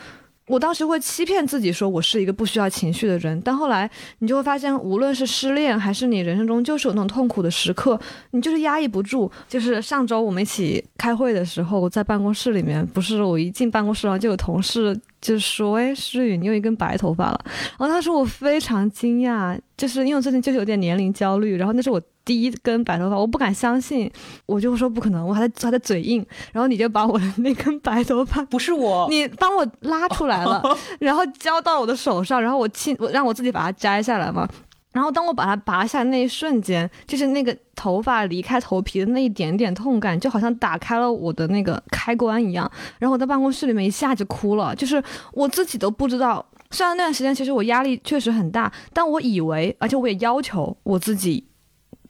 [0.48, 8.00] 我当时会欺骗自己说我是一个不需要情绪的人，但后来你就会发现，无论是失恋还是你人生中就是有那种痛苦的时刻，
[8.32, 9.30] 你就是压抑不住。
[9.50, 17.42] 就是上周我们一起开会的时候，在办公室里面，不是我一进办公室然后就有同事就说：“哎，诗雨，你有一根白头发了。”
[17.78, 24.12] 然后当时我非常惊讶，就是因为我最近就是有点年龄焦虑，然后那是我第一根白头发，我不敢相信，
[24.46, 30.62] 我就说不可能，我还在还在嘴硬，然后你就把我的那根白头发不是我，你帮我拉出来了，
[31.00, 34.46] 然后交到我的手上，然后我亲我让我自己把它摘下来嘛。
[34.94, 42.70] 然后当我把它拔下那一瞬间，就是那个头发离开头皮的那一点点痛感，就好像打开了我的那个开关一样。
[42.98, 45.02] 然后我在办公室里面一下就哭了，就是
[45.34, 46.44] 我自己都不知道。
[46.72, 51.46] 虽然那段时间其实我压力确实很大，但我以为，而且我也要求我自己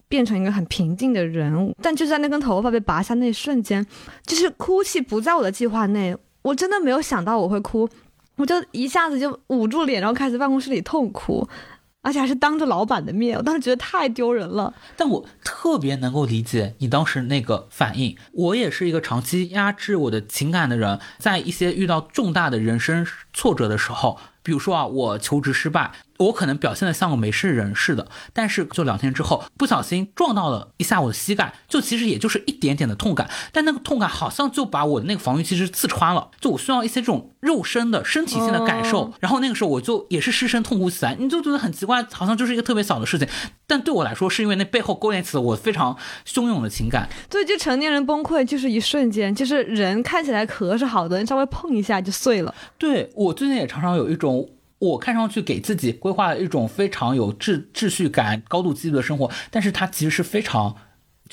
[0.07, 1.73] 变成一个很平静的人。
[1.81, 3.85] 但就在那根头发被拔下那一瞬间，
[4.25, 6.15] 就是哭泣不在我的计划内。
[6.41, 7.89] 我真的没有想到我会哭，
[8.37, 11.47] 我就一下子就捂住脸，然后开始办公室里痛哭。
[12.03, 14.73] 而且还是当着老板的面，我当时觉得太丢人了。
[14.95, 18.15] 但我特别能够理解你当时那个反应。
[18.31, 24.17] 我也是一个长期压制我的情感的人，在一些遇到重大的人生挫折的时候，
[24.47, 43.27] 比如说啊，我求职失败，我可能表现的像个没事人似的，但是就两天之后不小心撞到了一下我的膝盖，就其实也就是一点点的痛感，但那个痛感好像就把我的那个防御机制刺穿了，就我需要一些这种肉身的身体性的感受，然后那个时候我就也是失声痛哭起来，你就觉得很奇怪，好像就是一个特别小的事情，
[43.67, 47.10] 但对我来说是因为那背后勾连起了我非常汹涌的情感。
[47.29, 52.55] 对，就成年人崩溃就是一瞬间，就是人看起来壳是好的，你稍微碰一下就碎了。
[52.77, 54.37] 对我最近也常常有一种
[54.79, 60.75] 我看上去给自己规划了一种非常有秩秩序感、高度纪律的生活，但是它其实是非常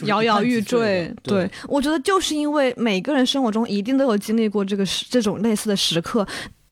[0.07, 1.14] 摇摇欲坠坠的。
[1.22, 6.26] 对，我觉得就是因为每个人生活中一定都有经历过这个时这种类似的时刻。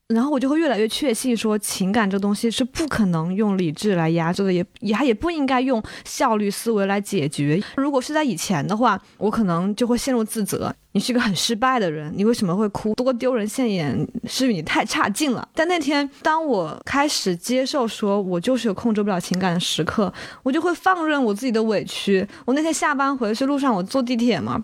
[0.09, 7.61] 然后我就会越来越确信，说情感这东西是不可能用理智来压制的，也也它也不应该用效率思维来解决。
[7.75, 10.73] 如果是在以前的话，我可能就会陷入自责。
[10.91, 12.93] 你是个很失败的人，你为什么会哭？
[12.93, 15.47] 多丢人现眼，是你太差劲了。
[15.55, 20.13] 但那天，当我开始接受说我就是有控制不了情感的时刻，
[20.43, 22.27] 我就会放任我自己的委屈。
[22.45, 24.63] 我那天下班回去路上，我坐地铁嘛。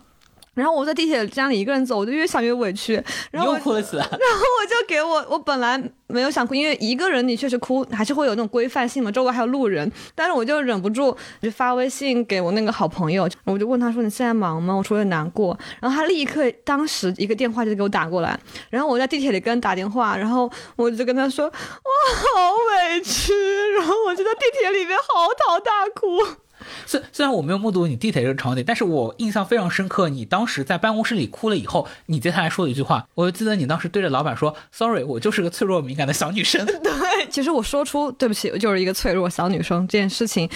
[0.59, 4.03] 然后我在地铁站里一个人走，我就越想越委屈，然后我又哭了起来。
[4.11, 14.73] 然后我就给我，我本来没有想哭，因为一个人你确实哭还是会有那种规范性嘛，周围还有路人，但是我就忍不住就发微信给我那个好朋友，我就问他说你现在忙吗？
[14.73, 18.37] 我说有点难过，然后他立刻当时一个电话就给我打过来，
[18.69, 21.51] 然后我在地铁里跟人打电话，然后我就跟他说我
[22.15, 23.33] 好委屈，
[23.77, 26.19] 然后我就在地铁里面嚎啕大哭。
[26.85, 30.09] 虽虽然我没有目睹你地铁这个场景，但是我印象非常深刻。
[30.09, 36.65] 你当时在办公室里哭了以后，你接下来说了一句话，我就记得你当时对着老板说：“Sorry，我就是个脆弱敏感的小女生。
[36.83, 40.49] 对，其实我说出对不起，我就是一个脆弱小女生这件事情，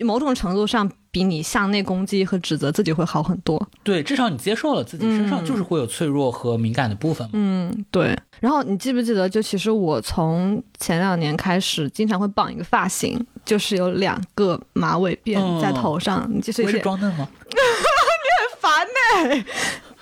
[0.00, 7.30] 某种程度上比你向内攻击和指责自己会好很多。”对，至少你接受了自己身上就是会有脆弱和敏感的部分嘛。
[7.34, 8.16] 嗯，对。
[8.40, 17.26] 然后你记不记得，就其实我从前两年开始，经常会绑一个发型，就是有两个马尾辫在头上，就是不是装嫩吗？
[17.48, 17.56] 你
[18.36, 18.86] 很烦
[19.38, 19.44] 呢、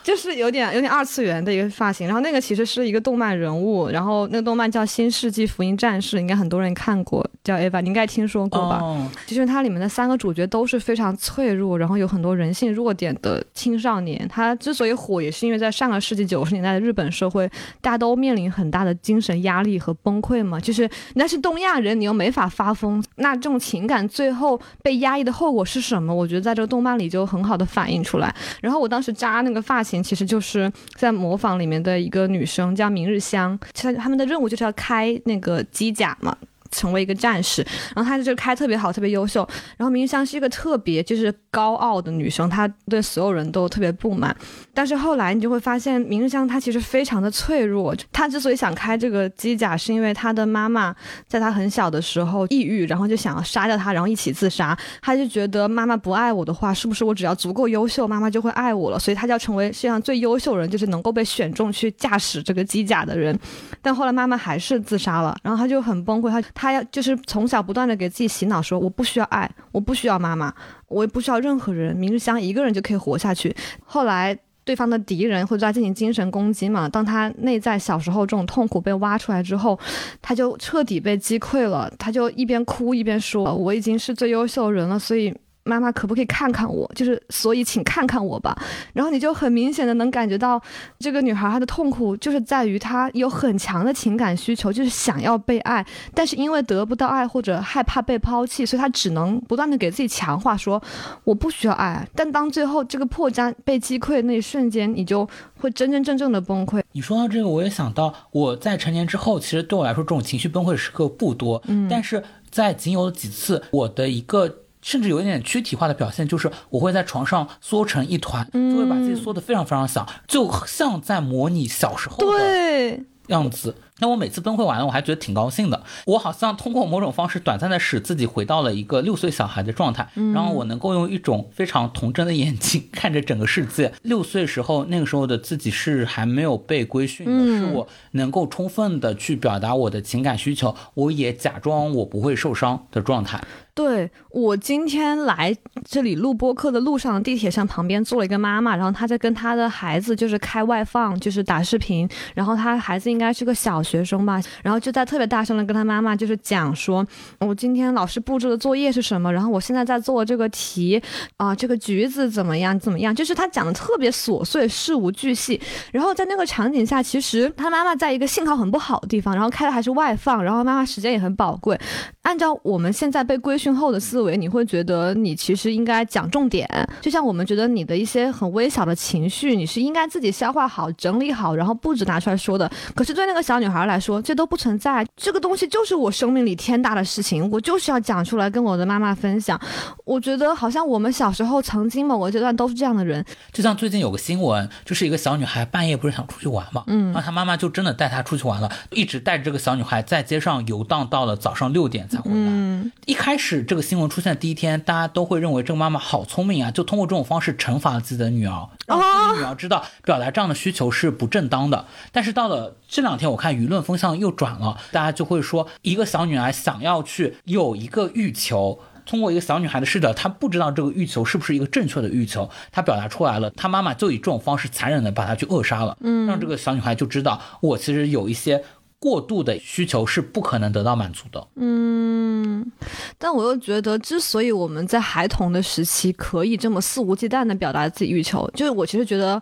[0.04, 8.80] 就是有点有点二次元的一个发型，然后那个其实是一个动漫人物，然后那个动漫叫《新世纪福音战士》，应该很多人看过，叫 Eva，你应该听说过吧？
[8.82, 14.28] 哦，其实它里面的三个主角都是非常脆弱，然后有很多人性弱点的青少年。
[14.28, 20.60] 他之所以火，也是因为在上个世纪九十年代的日本社会，大家都面临很大的精神压力和崩溃嘛。
[20.60, 26.14] 就是那是东亚人，你又没法发疯，那这种情感最后被压抑的后果是什么？
[26.14, 28.34] 我觉得在这个动漫里就很好的反映出来。
[28.60, 36.36] 然后我当时扎那个发型，其实就是在模仿里面的一个女生叫明日香，其实他们的任务就是要开那个机甲嘛。
[36.74, 39.46] 成为一个战士，然后她就开特别好，特别优秀。
[39.76, 44.34] 然后明日香是一个特别就是高傲的女生，她对所有人都特别不满。
[44.72, 47.94] 但是后来你就会发现，明日香她其实非常的脆弱。
[48.12, 50.94] 她之所以想开这个机甲，是因为她的妈妈
[51.28, 54.76] 在她很小的时候抑郁，然后就想要杀掉她，然后一起自杀。
[55.00, 58.98] 她就觉得妈妈不爱我的话，是不是我只要足够优秀，妈妈就会爱我了？
[58.98, 63.38] 所以她就要成为世界上最优秀人，就是能够被选中去驾驶这个机甲的人。
[63.80, 70.50] 但后来妈妈还是自杀了，然后她就很崩溃，她她他要就是从小不断的给自己洗脑说，我不需要爱，我不需要妈妈，
[70.88, 73.54] 我也不需要任何人，明日香一个人就可以活下去。
[73.84, 74.38] 后来。
[74.66, 76.88] 对方的敌人会对他进行精神攻击嘛？
[76.88, 79.78] 当他内在小时候这种痛苦被挖出来之后，
[80.22, 81.92] 他就彻底被击溃了。
[81.98, 85.30] 他就一边哭一边说：“我已经是最优秀的人了，所以
[85.64, 86.90] 妈妈可不可以看看我？
[86.94, 88.56] 就是所以请看看我吧。”
[88.92, 90.60] 然后你就很明显的能感觉到
[90.98, 100.82] 这个女孩她的痛苦就是在于她有很强的情感需求，就是想要被爱，但是因为得不到爱或者害怕被抛弃，所以她只能不断的给自己强化说
[101.24, 102.06] 我不需要爱。
[102.14, 105.28] 但当最后这个破绽被击溃的那一瞬间，你就
[105.60, 106.82] 会真真正正的崩溃。
[106.92, 114.58] 你说到这个，我也想到我在成年之后，其实对我来说这种情绪崩溃的时刻不多，嗯，但是在仅有几次，我的一个。
[114.84, 123.74] 甚至有一点躯体化的表现，就是我会在床上缩成一团，就会把自己缩得非常非常小，就像在模拟小时候的，样子。
[124.00, 125.84] 那我每次崩溃完了，我还觉得挺高兴的。
[126.06, 133.92] 我好像通过某种方式，短暂的使自己回到了一个六岁小孩的状态，然后我能够用一种非常童真的眼睛看着整个世界。
[134.02, 143.40] 六岁时候，那个时候的自己是还没有被规训的，是我能够充分的去表达我的情感需求，我也假装我不会受伤的状态。
[143.74, 145.52] 对我今天来
[145.84, 157.04] 这里录播客的路上，地铁上旁边坐了一个妈妈，然后她在跟她的孩子就是开外放，就是打视频，然后她孩子应该是个小学生吧，然后就在特别大声的跟她妈妈就是讲说，
[157.40, 161.02] 我今天老师布置的作业是什么，然后我现在在做这个题
[161.36, 165.60] 啊、这个橘子怎么样怎么样，就是她讲的特别琐碎，事无巨细，
[165.90, 171.76] 然后在那个场景下，其实她妈妈在一个信号很不好的地方，然后开的还是外放，然后妈妈时间也很宝贵，
[172.22, 176.68] 按照我们现在被规训后的思维，你会觉得你其实应该讲重点，
[177.00, 182.70] 就像我们觉得你的一些很微小的情绪，你是应该自己消化好、整理好，然后不止拿出来说的。
[182.94, 189.60] 可是对那个小女孩孩来说，这都不存在，这个东西就是我生命里天大的事情，我就是要讲出来跟我的妈妈分享。
[190.04, 202.36] 我觉得好像我们小时候曾经某个阶段都是这样的人，就像最近有个新闻，就是一个小女孩半夜不是想出去玩嘛，嗯，然后她妈妈就真的带她出去玩了，一直带着这个小女孩在街上游荡到了早上六点才回来。
[202.36, 211.86] 嗯，一开始这个新闻出现的第一天，大家都会认为这个妈妈好聪明啊，就通过这种方式惩罚了自己的女儿，让自己的女儿知道表达这样的需求是不正当的。
[212.10, 218.80] 但是到了这两天，我看舆论风向又转了，大家就会说，一个小女孩想要去有一个欲求。
[219.06, 228.64] 通过一个小女孩的视角，她不知道这个欲求是不是一个正确的欲求，她表达出来了，她妈妈就以这种方式残忍的把她去扼杀了，嗯，让这个小女孩就知道，我其实有一些
[229.04, 231.46] 过度的需求是不可能得到满足的。
[231.56, 232.72] 嗯，
[233.18, 239.38] 但我又觉得，之所以我们在孩童的时期可以这么肆无忌惮的表达自己欲求，就是我其实觉得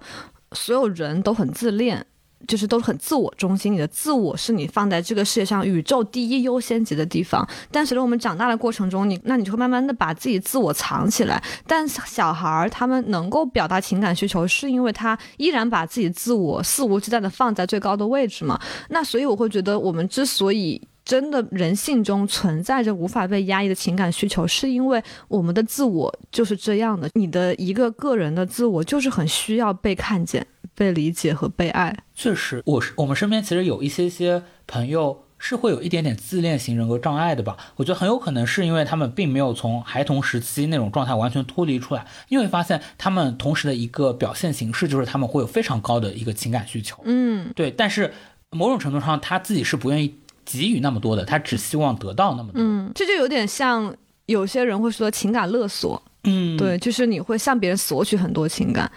[0.51, 2.05] 所有人都很自恋。
[2.47, 7.47] 就是都很自我中心，你的自我是你放在这个世界上宇宙第一优先级的地方。
[7.70, 11.43] 但随着我们长大的过程中，你那你就会慢慢的把自己自我藏起来。
[11.66, 18.61] 但小孩儿他们能够表达情感需求，是因为他依然把自己自我肆无忌惮的放在最高的位置嘛？
[18.88, 27.09] 那所以我会觉得，我们之所以真的人性中存在着无法被压抑的情感需求，是因为我们的自我就是这样的。
[27.14, 31.97] 你的一个个人的自我就是很需要被看见、被理解和被爱。
[32.14, 37.57] 确实，我是我们身边其实有一些些朋友是会有一点点自恋型人格障碍的吧。
[37.77, 42.07] 我觉得很有可能是因为他们并没有从孩童时期那种状态完全脱离出来。
[42.29, 47.03] 你会发现，他们同时的一个表现形式就是他们会有非常高的一个情感需求。
[47.05, 48.12] 嗯，对，但是
[48.51, 50.14] 某种程度上他自己是不愿意
[50.45, 52.62] 给予那么多的，他只希望得到那么多。
[52.62, 53.95] 嗯，这就有点像
[54.27, 56.01] 有些人会说情感勒索。
[56.25, 58.91] 嗯，对，就是你会向别人索取很多情感。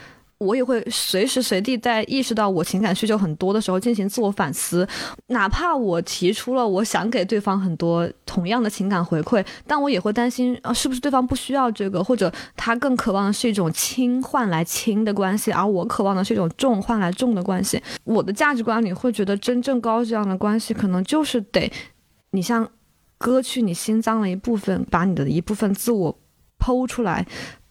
[0.45, 4.87] 我也会随时随地在意识到我情感需求很多的时候进行自我反思，
[5.27, 17.81] 哪怕我提出了我想给对方很多同样的情感回馈，但我也会担心啊，是不是对方不需要这个，或者他更渴望的是一种轻换来轻的关系，而我渴望的是一种重换来重的关系。
[18.03, 21.71] 我的价值观里会觉得，真正高质量的关系，可能就是得
[22.31, 22.69] 你像
[23.17, 26.19] 割去你心脏的一部分，把你的一部分自我
[26.59, 27.25] 剖出来。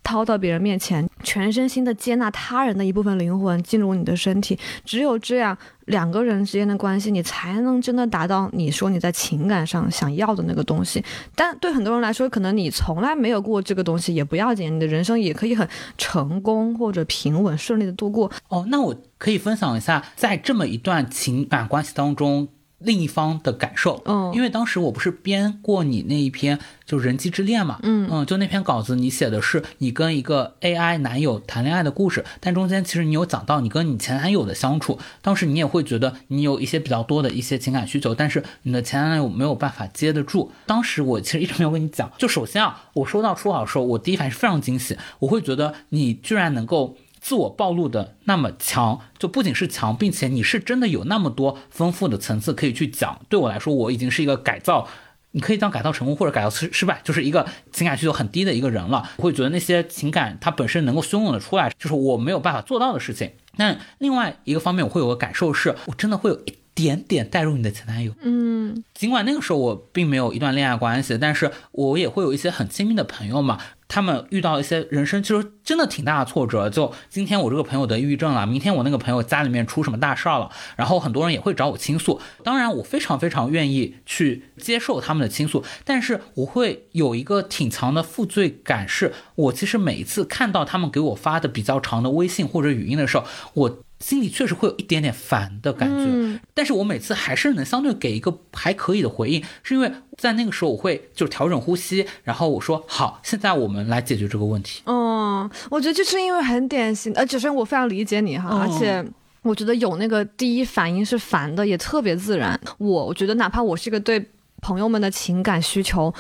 [0.05, 11.03] 掏到别人面前，全身心的接纳他人的一部分灵魂进入你的身体，只有这样，两个人之间的关系，你才能真的达到你说你在情感上想要的那个东西。
[11.35, 18.31] 但对很多人来说，可能你从来没有过这个东西也不要紧，你的人生也可以很成功或者平稳顺利的度过。
[18.49, 22.47] 哦，那我可以分享一下，在这么一段情感关系当中。
[22.85, 40.53] 另一方的感受，嗯因为当时我不是编过你那一篇就人机之恋嘛，嗯就那篇稿子你写的是你跟一个 AI 男友谈恋爱的故事，但中间其实你有讲到你跟你前男友的相处，当时你也会觉得你有一些比较多的一些情感需求，但是你的前男友没有办法接得住。
[40.67, 46.97] 当时我其实一直没有跟你讲，就首先啊，我收到初稿的时候，我第一反应是非常惊喜，我会觉得你居然能够。
[47.25, 53.19] 自我暴露的那么强，就不仅是强，并且你是真的有那么多丰富的层次可以去讲。
[53.31, 54.87] 对我来说，我已经是一个改造，
[55.31, 59.09] 你可以讲改造成功或者改造失失败，就是一个情感需求很低的一个人了。
[59.17, 63.33] 我会觉得那些情感它本身能够汹涌的出来，就是我没有办法做到的事情。
[63.57, 66.39] 那另外一个方面，我会有个感受是，我真的会有
[66.75, 68.13] 点点带入你的前男友。
[68.23, 76.71] 嗯尽管那个时候我并没有一段恋爱关系，但是我也会有一些很亲密的朋友嘛，他们遇到一些人生其实真的挺大的挫折。
[76.71, 82.21] 就今天我这个朋友得抑郁症了，明天我那个朋友家里面出什么大事儿了，然后很多人也会找我倾诉。
[82.43, 93.79] 当然，我非常非常愿意去接受他们的倾诉，但是我会有一个挺强的负罪感，是我其实每一次看到他们给我发的比较长的微信或者语音的时候，我。
[94.05, 104.83] 心里确实会有一点点烦的感觉，嗯但是我每次还是能相对给一个还可以的回应，是因为在那个时候我会就调整呼吸，然后我说好，现在我们来解决这个问题。
[104.85, 109.03] 嗯，我觉得就是因为很典型，呃，首先我非常理解你哈，嗯而且。
[109.45, 112.59] 我觉得有那个第一反应是烦的，也特别自然。
[112.79, 114.31] 我我觉得哪怕我是一个对
[114.63, 116.11] 朋友们的情感需求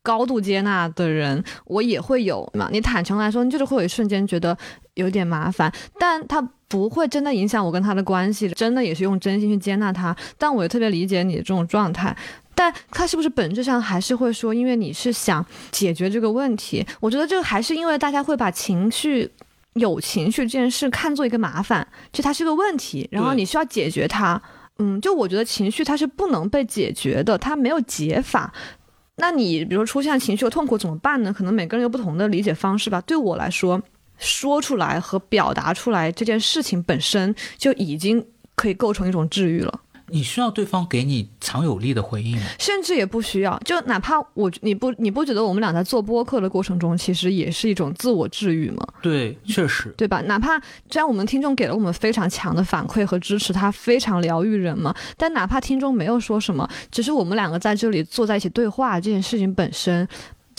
[0.00, 2.68] 高度接纳的人，我也会有嘛。
[2.70, 4.56] 你坦诚来说，你就是会有一瞬间觉得
[4.98, 10.14] 有点麻烦，但他不会真的影响我跟他的关系，真的也是用真心去接纳他。
[10.36, 12.14] 但我也特别理解你的这种状态。
[12.54, 16.84] 但他是不是本质上还是会说，因为你是想解决这个问题？
[17.00, 19.30] 我觉得这个还是因为大家会把情绪、
[19.74, 24.40] 有情绪这件事看作一个麻烦，就它是个问题，然后你需要解决它。
[24.80, 28.52] 嗯，就我觉得情绪它是不能被解决的，它没有解法。
[29.16, 31.32] 那你比如说出现情绪和痛苦怎么办呢？
[31.32, 33.00] 可能每个人有不同的理解方式吧。
[33.00, 33.80] 对我来说，
[34.18, 39.80] 说出来和表达出来这件事情本身就已经可以构成一种治愈了。
[40.10, 42.40] 你需要对方给你强有力的回应？
[42.58, 48.82] 甚至也不需要，就哪怕我你不你不觉得我们俩在做播客的过程中，其实也是一种自我治愈吗？
[49.02, 50.22] 对，确实，对吧？
[50.22, 50.58] 哪怕
[50.90, 60.08] 虽然我们听众给了我们非常强的反馈和支持，它非常疗愈人嘛，但哪怕听众没有说什么，只是我们两个在这里坐在一起对话这件事情本身。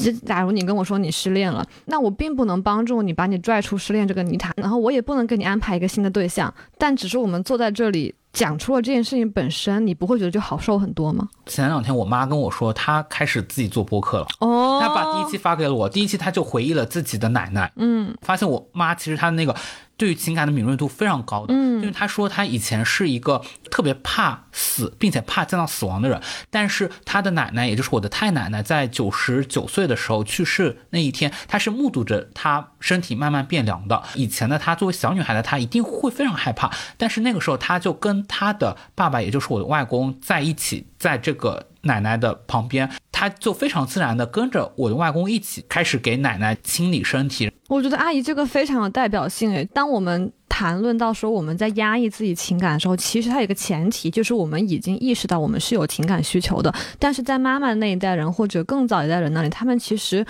[0.03, 11.27] 就假如你跟我说你失恋了，那我并不能帮助你把你拽出失恋这个泥潭，然后我也不能给你安排一个新的对象，但只是我们坐在这里讲出了这件事情本身，你不会觉得就好受很多吗？
[11.45, 14.27] 前两天我妈跟我说，她开始自己做播客了。
[14.39, 19.55] 哦她把第一期发给了我，第一期她就回忆了自己的奶奶，嗯发现我妈其实她那个
[19.99, 26.19] 对于情感的敏锐度非常高的，嗯因为他说他以前是一个特别怕死，并且怕见到死亡的人，
[26.49, 34.01] 但是他的奶奶，也就是我的太奶奶，在九十九岁的时候去世那一天，他是目睹着他身体慢慢变凉的。
[34.15, 42.89] 以前的她作为小女孩的她一定会非常害怕，但是那个时候她就跟她的爸爸，也就是我的外公在一起，在这个奶奶的旁边，
[43.19, 49.67] 他就非常自然的跟着我的外公一起开始给奶奶清理身体，我觉得阿姨这个非常有代表性诶。
[49.73, 56.73] 当我们谈论到说我们在压抑自己情感的时候，其实它有一个前提，就是我们已经意识到我们是有情感需求的。
[56.97, 60.25] 但是在妈妈那一代人或者更早一代人那里，他们其实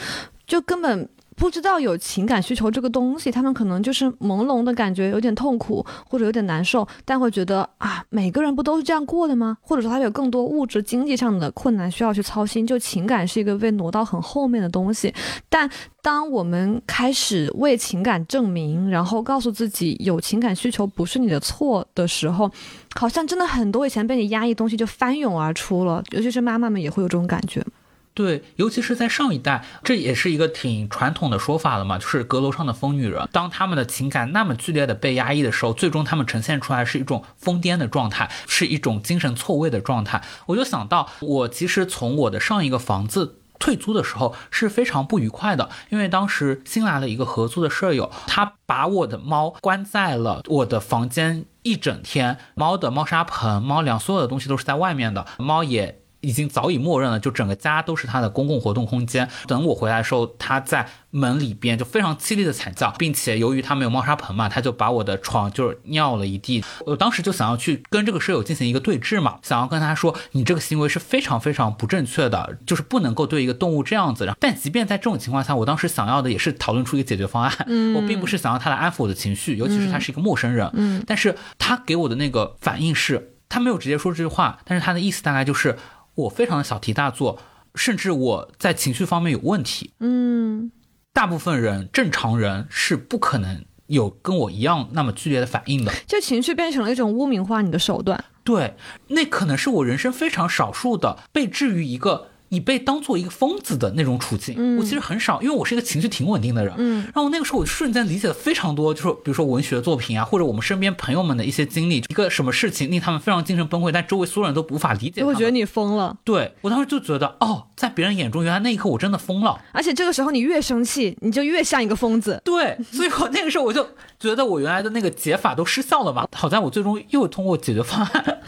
[0.47, 1.07] 就根本。
[1.39, 9.57] 不知道有情感需求这个东西，他们可能就是朦胧的感觉，有点痛苦或者有点难受，但会觉得啊，每个人不都是这样过的吗？
[9.61, 15.13] 或者说他有更多物质经济上的困难需要去操心，就情感是一个被挪到很后面的东西。
[15.47, 15.69] 但
[16.01, 22.51] 当我们开始为情感证明，然后告诉自己有情感需求不是你的错的时候，
[22.95, 26.03] 好像真的很多以前被你压抑的东西就翻涌而出了。
[26.11, 27.65] 尤其是妈妈们也会有这种感觉。
[28.13, 33.27] 对，尤其是在上一代，这也是一个挺传统的说法了嘛，就是阁楼上的疯女人。
[33.31, 40.21] 当他们的情感那么剧烈的被压抑的时候，最终他们呈现出来是一种疯癫的状态，是一种精神错位的状态。
[40.47, 43.37] 我就想到，我其实从我的上一个房子。
[43.59, 59.29] 退租的时候是非常不愉快的，因为当时新来了一个合租的舍友，他把我的猫关在了我的房间一整天，猫的猫砂盆、猫粮所有的东西都是在外面的，猫也已经早已默认了，就整个家都是他的公共活动空间。
[59.47, 66.63] 等我回来的时候，他在门里边就非常凄厉的惨叫，并且由于他没有猫砂盆嘛，他就把我的床就是尿了一地。
[66.85, 74.31] 我当时就想要去跟这个舍友进行一个对峙嘛，想要跟他说，你这个行为是非常非常不正确的，就是不能够对一个动物这样子。
[74.39, 77.65] 但即便在这种情况下，我当时想要的也是讨论出一个解决方案。
[77.67, 80.69] 嗯我并不是想要他来安抚我的情绪，尤其是他是一个陌生人。
[80.73, 85.77] 嗯但是他给我的那个反应是，他没有直接说这句话，但是他的意思大概就是
[86.19, 87.39] 我非常的小题大做，
[87.75, 89.93] 甚至我在情绪方面有问题。
[89.99, 90.71] 嗯
[91.11, 95.91] 大部分人正常人是不可能有跟我一样那么剧烈的反应的。
[96.07, 98.23] 就情绪变成了一种污名化你的手段。
[98.43, 98.75] 对，
[99.07, 104.55] 那可能是我人生非常少数的被置于一个你被当做一个疯子的那种处境。
[104.57, 106.73] 嗯我其实很少，因为我是一个情绪挺稳定的人。
[106.77, 115.35] 嗯然后那个时候我瞬间理解了非常多，就是比如说文学作品啊，或者我们身边朋友们的一些经历，一个什么事情令他们非常精神崩溃，但周围所有人都无法理解他们。
[115.35, 119.59] 就觉得你疯了，对我当时就觉得，哦，在别人眼中，原来那一刻我真的疯了。
[119.71, 122.41] 而且这个时候你越生气，你就越像一个疯子。
[122.43, 123.87] 对，所以我那个时候我就
[124.19, 126.27] 觉得我原来的那个解法都失效了嘛。
[126.33, 128.39] 好在我最终又通过解决方案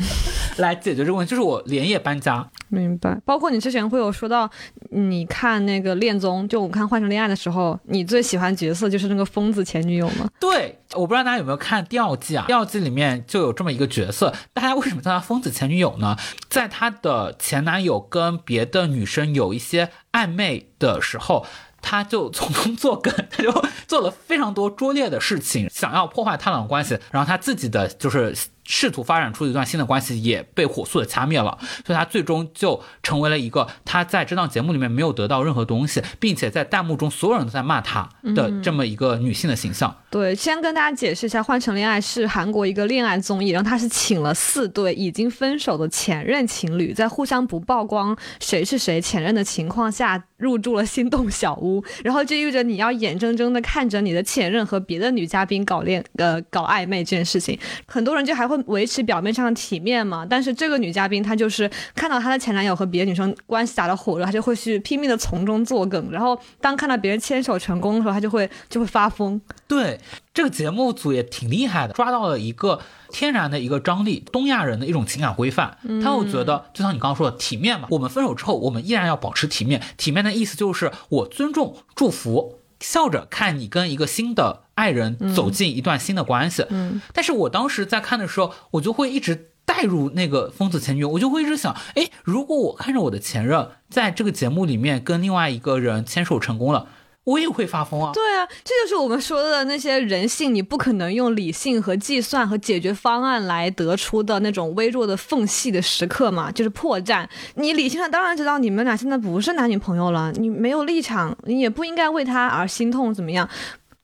[0.58, 2.48] 来解决这个问题，就是我连夜搬家。
[2.70, 4.50] 明白，包括你之前会有说到，
[4.92, 10.30] 你看那个恋综，就我看《换成恋爱》的时候，你最喜欢角色就是那个疯子前女友吗？
[10.40, 12.46] 对，我不知道大家有没有看第二季啊？
[12.48, 16.16] 第二季里面就有这么一个角色，大家为什么叫他疯子前女友呢？
[16.50, 21.46] 在他的前男友跟别的女生有一些暧昧的时候。
[21.84, 23.52] 他就从中作梗，他就
[23.88, 39.96] 做了非常多拙劣的事情，想要破坏他俩的关系，然后他自己的就是试图发展出一段新的关系也被火速的掐灭了，所以他最终就成为了一个他在这档节目里面没有得到任何东西，并且在弹幕中所有人都在骂他的这么一个女性的形象。
[40.10, 57.58] 对，先跟大家解释一下，《换成恋爱》是韩国一个恋爱综艺，然后它是请了四对已经分手的前任情侣，在互相不曝光谁是谁前任的情况下，入住了心动小屋，然后就意味着你要眼睁睁的看着你的前任和别的女嘉宾搞恋呃搞暧昧这件事情，
[57.88, 69.40] 很多人就还会维持表面上的体面嘛，但是这个女嘉宾她就是看到她的前男友和别的女生关系打得火热，她就会去拼命的从中作梗，然后当看到别人牵手成功的时候，她就会就会发疯。
[69.68, 70.00] 对，
[70.34, 72.80] 这个节目组也挺厉害的，抓到了一个
[73.10, 75.78] 天然的一个张力，东亚人的一种情感规范。
[76.04, 79.82] 他又觉得，就像你刚刚说的，体面嘛，我们分手之后，我们依然要保持体面。
[79.98, 86.66] 体面的意思就是我尊重、祝福，笑着看你跟一个新的爱人走进一段新的关系。
[86.72, 89.48] 嗯但是我当时在看的时候，我就会一直。
[89.64, 96.88] 带入那个疯子前女友，我就会一直想，哎，如果我看着我的前任在这个节目里面跟另外一个人牵手成功了，
[97.24, 98.12] 我也会发疯啊。
[98.14, 107.26] 对啊，这就是我们说的那些人性，你不可能用理性和计算和解决方案来得出的那种微弱的缝隙的时刻嘛，就是破绽。
[107.56, 113.48] 你理性上当然知道你们俩现在不是男女朋友了，你没有立场，你也不应该为他而心痛，怎么样？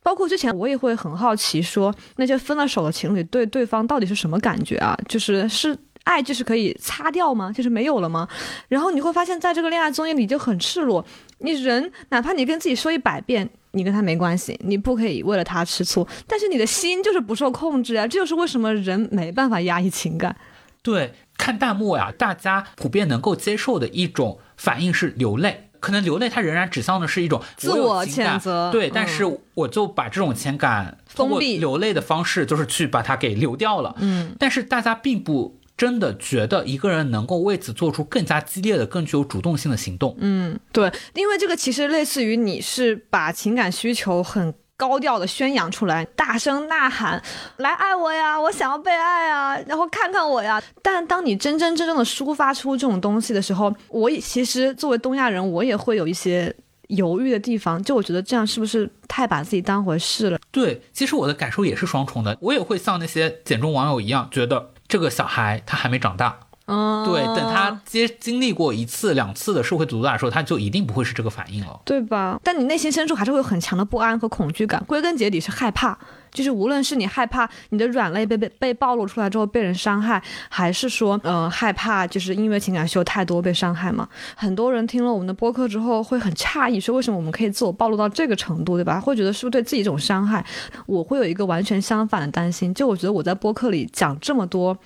[0.07, 4.97] 包括之前我也会很好奇说，那些分了手的情侣对对方到底是什么感觉啊？
[5.09, 5.77] 就是是。
[6.05, 7.51] 爱就是可以擦掉吗？
[7.51, 8.25] 就是没有了吗？
[8.69, 11.05] 然后你会发现在这个恋爱综艺里就很赤裸，
[11.39, 18.07] 你人哪怕你跟自己说一百遍，你跟他没关系，你不可以为了他吃醋，但是你的心就是不受控制啊！
[18.07, 20.33] 这就是为什么人没办法压抑情感。
[20.81, 29.23] 对，看弹幕呀，大家普遍能够接受的一种反应是流泪，可能流泪它仍然指向的是一种自我谴责对，嗯但是
[29.53, 33.95] 我就把这种情感通过封闭流泪的方式，就是去把它给流掉了。
[33.99, 40.15] 嗯，但是大家并不真的觉得一个人能够为此做出更加激烈的、更具有主动性的行动。
[40.19, 47.21] 嗯，对，因为这个其实类似于你是把情感需求很高调的宣扬出来，大声呐喊
[47.57, 50.61] 来爱我呀，我想要被爱啊，然后看看我呀。
[50.83, 56.55] 但当你真真正正的抒发出这种东西的时候，我也其实作为东亚人，我也会有一些
[56.89, 60.39] 犹豫的地方，就我觉得这样是不是太把自己当回事了？
[60.51, 66.41] 对，其实我的感受也是双重的，我也会像那些简中网友一样，觉得这个小孩他还没长大。
[66.67, 71.79] 嗯，对，等他接经历过一次、两次的社会毒打的时候，他就一定不会是这个反应了。
[71.85, 72.39] 对吧？
[72.43, 75.97] 但你内心深处还是会有很强的不安和恐惧感，归根结底是害怕。
[76.29, 84.07] 就是无论是你害怕你的软肋被被被暴露出来之后被人伤害，还是说呃害怕就是因为情感需求太多被伤害嘛。
[84.35, 88.99] 很多人听了我们的播客之后会很诧异，说为什么我们可以自我暴露到这个程度，对吧？
[88.99, 90.45] 会觉得是不是对自己一种伤害？
[90.85, 94.77] 我会有一个完全相反的担心，就我觉得我在播客里讲这么多。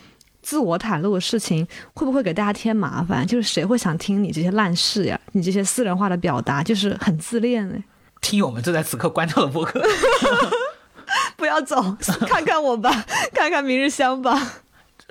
[0.42, 3.26] 自我袒露的事情会不会给大家添麻烦？
[3.26, 5.20] 就是谁会想听你这些烂事呀？
[5.34, 7.84] 你这些私人化的表达，就是很自恋哎。
[8.22, 9.82] 听友们就在此刻关掉了播客。
[11.36, 14.54] 不要走，看看我吧，看看明日香吧。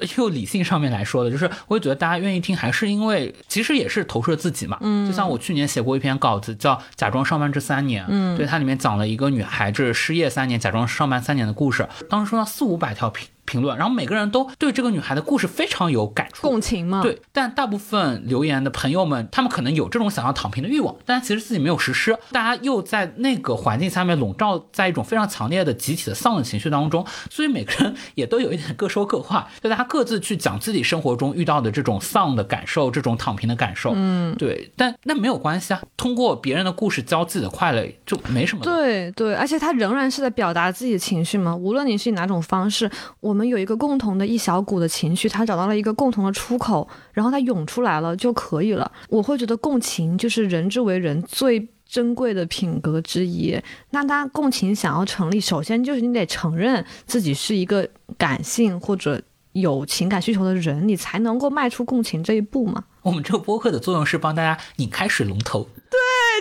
[0.08, 4.78] 就理性上面来说的，就是我也觉得大家愿意听，还是因为其实也是投射自己嘛。
[4.80, 8.02] 嗯，就像我去年写过一篇稿子，叫《假装上班这三年》。
[8.08, 11.86] 嗯，对，它里面讲了一个女孩子失业三年，假装上班三年的故事。
[12.08, 22.16] 当时收到四五百条评评论，然后每个人都对这个女孩的故事非常有感触，共情嘛。，对，但大部分留言的朋友们，他们可能有这种想要躺平的欲望，但其实自己没有实施。
[22.30, 33.92] 大家又在那个环境下面笼罩在一种非常强烈的集体的丧的情绪当中，所以每个人也都有一点各说各话，就大家各自去讲自己生活中遇到的这种丧的感受，这种躺平的感受。
[33.94, 38.62] 嗯，对，但那没有关系啊，通过别人的故事教自己的快乐就没什么。
[38.62, 41.56] 对对，而且他仍然是在表达自己的情绪嘛。
[41.56, 42.90] 无论你是以哪种方式，
[43.20, 48.92] 我们我们有一个共同的一小股的情绪，他找到了一个共同的出口，然后它涌出来了就可以了。
[49.08, 51.66] 我会觉得共情就是人之为人最。
[51.86, 53.60] 珍贵的品格之一，
[53.90, 59.20] 那他共情想要成立，首先就是你得承认自己是一个感性或者
[59.54, 62.84] 有情感需求的人，你才能够迈出共情这一步嘛。
[63.02, 65.66] 我们这个播客的作用是帮大家拧开水龙头。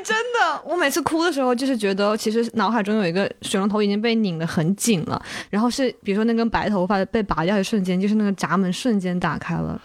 [0.04, 9.80] 真的，我每次哭的时候，就是觉得其实脑海中有一个水龙头已经被拧得很紧了，然后是比如说那根白头发被拔掉的瞬间，就是那个闸门瞬间打开了。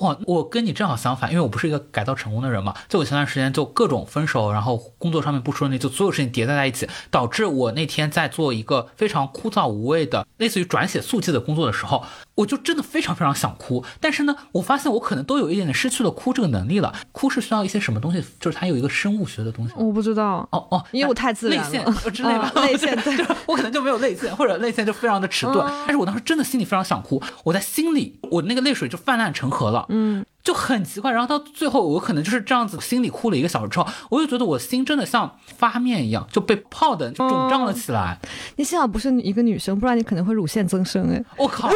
[0.00, 2.74] 哇，我跟你正好相反，因为我不是一个改造成功的人嘛。
[2.88, 13.84] 就我前段时间就各种分手，然后工作上面不顺利，就所有事情叠加在一起，导致我那天在做一个非常枯燥无味的类似于转写速记的工作的时候，我就真的非常非常想哭。
[14.00, 16.94] 但是呢，我发现我可能都有一点点失去了哭这个能力了。
[17.12, 18.24] 哭是需要一些什么东西？
[18.40, 19.74] 就是它有一个生物学的东西。
[19.76, 25.58] 我不知道，哦哦，因为我太自然了泪腺呃之类吧， 哦泪腺对我可能就没有泪腺，或者泪腺就非常的迟钝。
[25.86, 31.10] 但是我当时真的心里非常想哭，我在心里，我那个泪水就泛滥成河了，嗯，就很奇怪。
[31.10, 38.18] 然后到最后，我可能就是这样子，心里哭了一个小时之后，我就觉得我心真的像发面一样，就被泡的就肿胀了起来。
[38.56, 41.22] 你幸好不是一个女生，不然你可能会乳腺增生哎。
[41.36, 41.68] 我靠，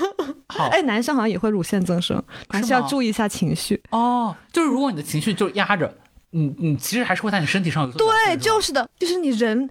[0.48, 3.80] 好哎，男生好像也会乳腺增生，还是要注意一下情绪。
[3.90, 5.92] 哦，就是如果你的情绪就压着，
[6.30, 9.68] 你你其实还是会在你身体上有所对，就是的，就是你人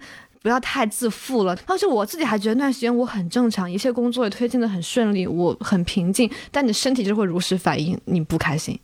[0.48, 1.54] 不要太自负了。
[1.66, 8.78] 当时我自己还觉得那段时间我很正常，一切工作也推进的很顺利，我很平静，但你的身体就会如实反映你不开心。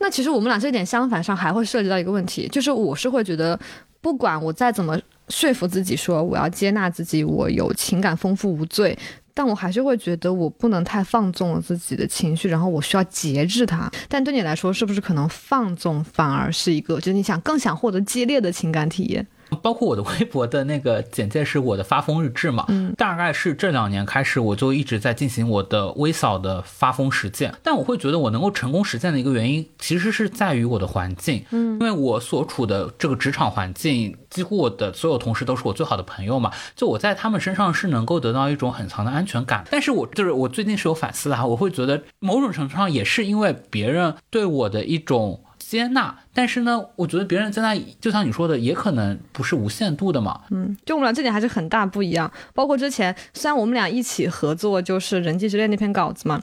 [0.00, 3.56] 那其实我们俩这点相反上还会涉及到一个问题，就是我是会觉得，
[4.00, 8.98] 不管我再怎么说服自己说我要接纳自己，我有情感丰富无罪。
[9.36, 13.90] 但我还是会觉得我不能太放纵了自己的情绪，然后我需要节制它。
[14.08, 19.26] 但对你来说，是不是可能放纵反而是一个，就是你想更想获得激烈的情感体验？
[19.56, 27.54] 包括我的微博的那个简介是我的发疯日志嘛，嗯，大概是这两年开始，我就一直在进行我的微扫的发疯实践。
[27.62, 39.64] 但我会觉得我能够成功实践的一个原因，其实是在于我的环境，嗯，因为我所处的这个职场环境，几乎我的所有同事都是我最好的朋友嘛，就我在他们身上是能够得到一种很强的安全感。
[39.70, 45.43] 但是我就是我最近是有反思的哈，我会觉得某种程度上也是因为别人对我的一种。
[45.66, 50.42] 接纳，但是呢，我觉得别人接纳，就像你说的，也可能不是无限度的嘛。
[50.50, 52.30] 嗯，就我们俩这点还是很大不一样。
[52.52, 56.40] 包括之前，虽然我们俩一起合作，就是《人际之恋》那篇稿子嘛，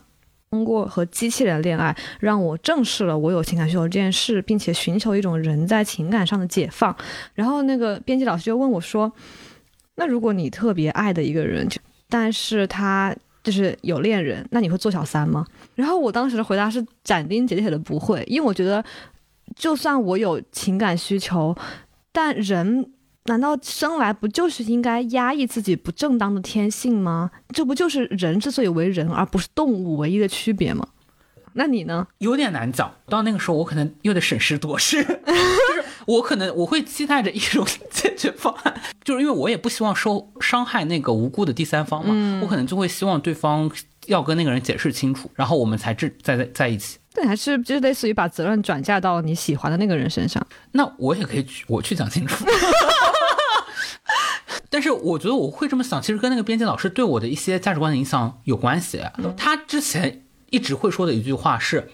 [0.50, 6.94] 通过和机器人恋爱，让我正视了我有情感需求这件事，并且寻求一种人在情感上的解放。
[7.34, 9.10] 然后那个编辑老师就问我说
[9.96, 11.66] ：“那如果你特别爱的一个人，
[12.08, 18.84] 但是他就是有恋人，那你会做小三吗？”然后我当时的回答是斩钉截铁的不会，因为我觉得。
[19.56, 21.56] 就算我有情感需求，
[22.10, 22.90] 但人
[23.24, 27.30] 难道生来不就是应该压抑自己不正当的天性吗？
[27.54, 30.86] 这不就是人之所以为人而不是动物唯一的区别吗？
[31.54, 32.06] 那你呢？
[32.18, 32.90] 有点难讲。
[33.06, 43.70] 到那个时候，我可能又得审时度势， 就是我可能我会期待着一种解决方案，就是因为我也不希望受伤害那个无辜的第三方嘛，我可能就会希望对方
[44.06, 46.96] 要跟那个人解释清楚，然后我们才至在在在一起。
[47.14, 50.44] 对，还是就是类似于把责任转嫁到你喜欢的那个人身上。
[50.72, 52.44] 那我也可以去，我去讲清楚。
[54.70, 59.02] 但是我觉得我会这么想，其实跟那个编辑老师对我的一些价值观的影响有关系。
[59.36, 61.90] 他之前一直会说的一句话是，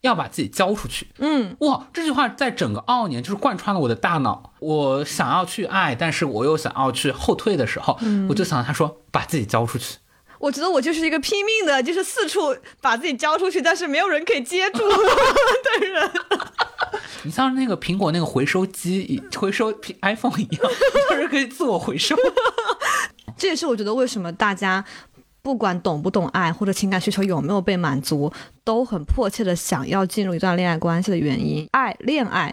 [0.00, 1.08] 要把自己交出去。
[1.18, 4.54] 嗯，哇，这句话在整个二年就是贯穿了我的大脑。
[4.60, 7.98] 我想要去爱，但是我又想要去后退的时候，
[8.30, 9.98] 我就想他说把自己交出去。
[10.42, 12.40] 我觉得我就是一个拼命的，就是四处
[12.80, 16.10] 把自己交出去，但是没有人可以接住 的人。
[17.22, 20.62] 你像那个苹果那个回收机，回收 iPhone 一样，
[21.10, 22.16] 就是可以自我回收。
[23.38, 24.84] 这也是我觉得为什么大家
[25.42, 28.32] 不管懂不懂爱，或者情感需求有没有被满足，
[28.64, 31.64] 都很迫切的想要进入一段恋爱关系的原因。
[31.70, 32.52] 爱，恋爱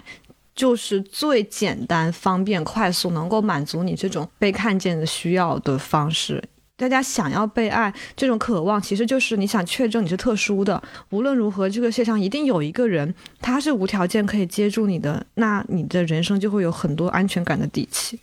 [0.54, 6.44] 就是最简单、方便、快速，能够满足你这种被看见的需要的方式。
[6.80, 10.82] 大家想要被爱，这种渴望其实就是你想确证你是特殊的。
[11.10, 18.20] 无论如何，这个世界上一定有一个人，他是无条件可以接住你的，那你的人生就会有很多安全感的底气。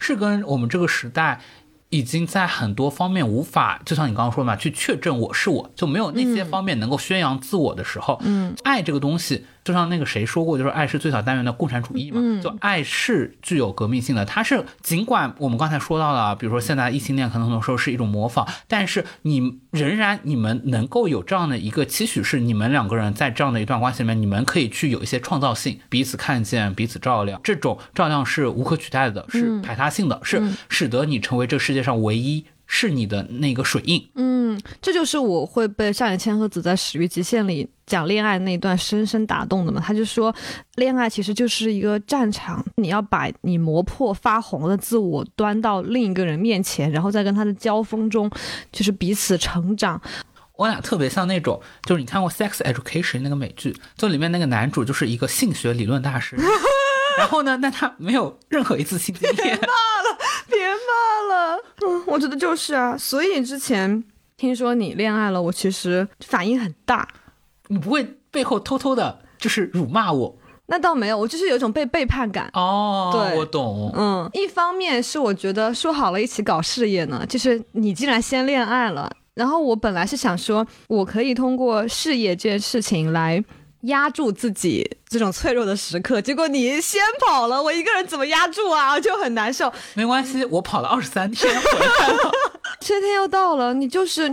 [0.00, 1.40] 是跟我们这个时代。
[1.92, 14.24] 已经在很多方面无法，就像你刚刚说嘛，去确证我是我，就没有那些方面能够宣扬自我的时候，嗯，爱这个东西，就像那个谁说过，就是爱是最小单元的共产主义嘛，就爱是具有革命性的。
[14.24, 32.44] 它是尽管我们刚才说到了，比如说现在异性恋可能很多时候是一种模仿，但是你仍然你们能够有这样的一个期许，是你们两个人在这样的一段关系里面，你们可以去有一些创造性，彼此看见，彼此照亮，这种照亮是无可取代的，是排他性的，是使得你成为这个世界上唯一。
[32.72, 39.82] 是你的那个水印，嗯，这就是我会被上野千鹤子在《始于极限》里讲恋爱那一段深深打动的嘛。
[39.84, 40.32] 他就说，
[40.76, 48.30] 恋爱其实就是一个战场，你要把你磨破发红的自我端到另一个人面前，然后再跟他的交锋中，
[48.70, 50.00] 就是彼此成长。
[50.56, 56.36] 我俩特别像那种，就是你看过《Sex Education》那个美剧，就里面那个男主就是一个性学理论大师，
[57.18, 59.60] 然后呢，那他没有任何一次性经验。
[60.48, 64.02] 别骂了，嗯，我觉得就是啊，所以之前
[64.36, 67.06] 听说你恋爱了，我其实反应很大。
[67.68, 70.36] 你不会背后偷偷的，就是辱骂我？
[70.66, 72.50] 那倒没有，我就是有一种被背叛感。
[72.54, 73.92] 哦，对，我懂。
[73.96, 83.44] 嗯，一方面是我觉得说好了一起搞事业呢，就是你竟然先恋爱了，然后我本来是想说，我可以通过事业这件事情来。
[83.84, 88.98] 压住自己这种脆弱的时刻，结果你先跑了，我一个人怎么压住啊？
[89.00, 89.70] 就很难受。
[89.94, 92.32] 没关系，我跑了二十三天回来了，
[92.80, 94.32] 春 天又到了，你就是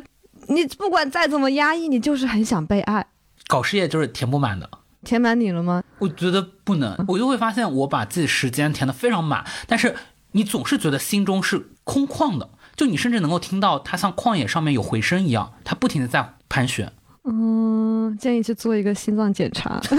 [0.49, 3.07] 你，不管再怎么压抑，你就是很想被爱。
[3.47, 4.69] 搞事业就是填不满的，
[5.03, 5.81] 填满你了吗？
[5.97, 9.95] 我觉得不能，我就会发现我把自己时间填得非常满，但是
[10.33, 16.93] 你总是觉得心中是空旷的，就你甚至能够听到它像旷野上面有回声一样，它不停的在盘旋。
[17.23, 19.81] 嗯，建议去做一个心脏检查。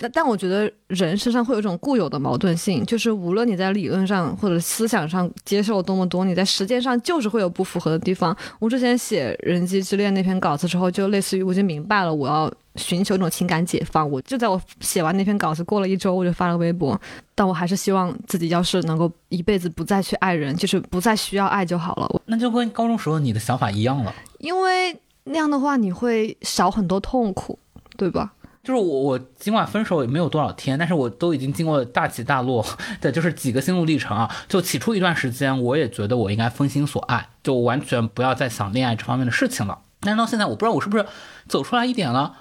[0.00, 8.34] 那但我觉得人身上会有一种固有的矛盾性，就是无论你在理论上或者思想上接受多么多，你在实践上就是会有不符合的地方。
[8.58, 14.10] 我之前写《人机之恋》那篇稿子之后，就类似于我已经明白了，我要寻求一种情感解放。
[14.10, 16.98] 我就在我写完那篇稿子过了一周，我就发了微博，
[17.34, 22.22] 但我还是希望自己要是能够一辈子不再去爱人，就是不再需要爱就好了。
[22.26, 24.96] 那就跟高中时候你的想法一样了，因为。
[25.24, 27.56] 那样的话，你会少很多痛苦，
[27.96, 28.32] 对吧？
[28.62, 32.64] 就是我我尽管分手也没有多少天，但是我都已经经过大起大落
[33.00, 34.30] 的，就是几个心路历程啊。
[34.48, 39.78] 就起初一段时间，我也觉得我应该封心所爱，就完全不要再想恋爱这方面的事情了。
[40.00, 41.06] 但是到现在，我不知道我是不是
[41.48, 42.34] 走出来一点了，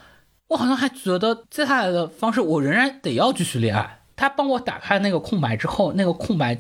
[0.50, 4.00] 我好像还觉得接下来的方式，我仍然得要继续恋爱。
[4.16, 6.60] 他帮我打开那个空白之后，那个空白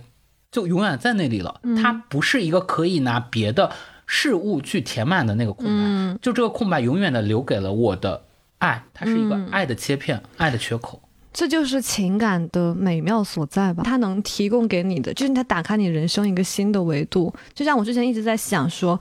[0.51, 1.59] 就永远在那里了。
[1.81, 3.71] 它不是一个可以拿别的
[4.05, 8.23] 事物去填满的那个空白，就这个空白永远的留给了我的
[8.59, 11.01] 爱，它是一个爱的切片，爱的缺口。
[11.31, 13.83] 这就是情感的美妙所在吧？
[13.85, 17.33] 它能提供给你的，就是它打开你人生一个新的维度。
[17.53, 18.99] 就像我之前一直在想说，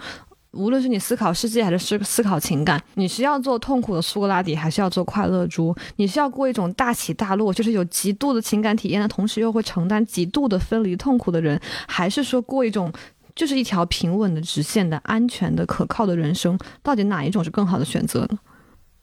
[0.52, 5.74] 无论是你思考世界还是思思考情感，你是要做痛苦的苏格拉底，还是要做快乐猪？
[5.96, 12.92] 你是要过一种大起大落，就是有极度的情感体验的同时又会承担极度的分离痛苦的人，还是说过一种
[13.34, 16.58] 就是一条平稳的直线的安全的可靠的人生？
[16.82, 18.38] 到底哪一种是更好的选择呢？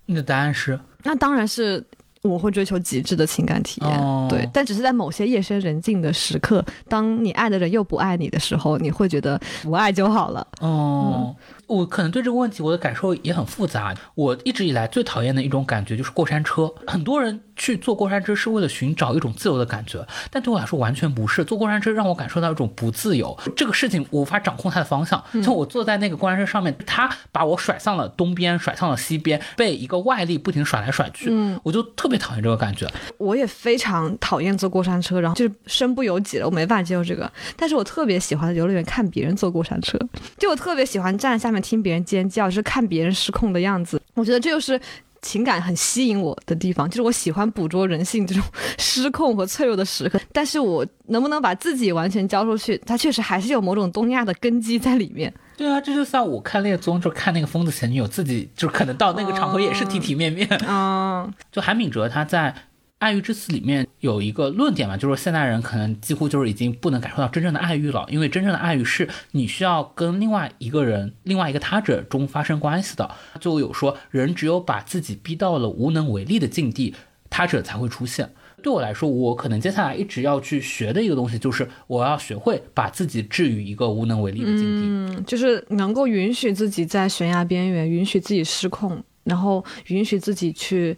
[0.05, 0.79] 你的答案是？
[1.03, 1.83] 那当然是
[2.21, 10.47] 我会追求极致的情感体验，哦对，但只是在某些夜深人静的时刻，当你爱的人又不爱你的时候，你会觉得不爱就好了。
[10.61, 11.35] 哦，
[11.67, 13.93] 我可能对这个问题我的感受也很复杂。
[14.15, 16.73] 我一直以来最讨厌的一种感觉就是过山车。
[16.87, 21.43] 很多人去坐过山车是为了寻找一种自由的感觉，但对我来说完全不是。
[21.43, 25.23] 坐过山车让我感受到一种不自由，这个事情我无法掌控它的方向。
[25.43, 31.29] 像我坐在那个过山车上面，它把我甩向了东边，甩向了西边，被一个外力不停甩来甩去。
[31.31, 32.89] 嗯，我就特别讨厌这个感觉。
[33.17, 37.31] 我也非常讨厌坐过山车，然后就是身不由己了，我没办法接受这个。
[37.55, 39.97] 但是我特别喜欢在游乐园看别人坐过山车，
[40.37, 44.01] 就我特别喜欢站在下面听别人尖叫，就是看别人失控的样子。
[44.15, 44.79] 我觉得这就是。
[45.21, 48.43] 情感很吸引我的地方，就是我喜欢捕捉人性这种
[48.77, 55.33] 失控和脆弱的时刻，但是我能不能把自己完全交出去，它确实还是有某种东亚的根基在里面。
[55.57, 60.47] 对啊，这就像我看恋综，就看那个疯子前女友，自己就可能到那个场合也是体体面面。
[60.67, 62.51] 嗯，就韩敏哲他在
[62.99, 73.11] 《爱欲之词》里面有一个论点嘛，就是说现代人可能几乎就是已经不能感受到真正的爱欲了，因为真正的爱欲是你需要跟另外一个人、另外一个他者中发生关系的。
[73.39, 76.95] 就有说，人只有把自己逼到了无能为力的境地，
[77.29, 78.31] 他者才会出现。
[78.63, 84.81] 对我来说，我可能接下来一直要去学的一个东西，就是我要学会把自己置于一个无能为力的境地。
[84.87, 90.97] 嗯，就是能够允许自己在悬崖边缘，允许自己失控，然后允许自己去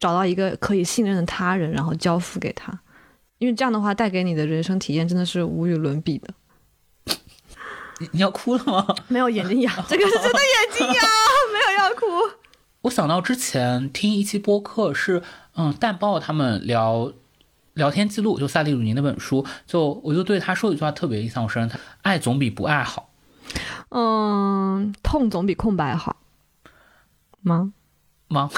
[0.00, 2.72] 找到一个可以信任的他人，然后交付给他，
[3.38, 6.34] 因为这样的话带给你的人生体验真的是无与伦比的。
[8.00, 8.94] 你你要哭了吗？
[9.08, 10.94] 没有眼睛痒， 这个是真的眼睛痒，
[11.52, 12.06] 没有要哭。
[12.82, 15.20] 我想到之前听一期播客是，
[15.56, 17.12] 嗯，蛋豹他们聊
[17.74, 23.10] 聊天记录，就萨利鲁尼那本书，就我就对他说一句话特别印象深，他爱总比不爱好
[23.90, 26.18] 嗯，痛总比空白好
[27.42, 27.72] 吗？
[28.28, 28.48] 吗？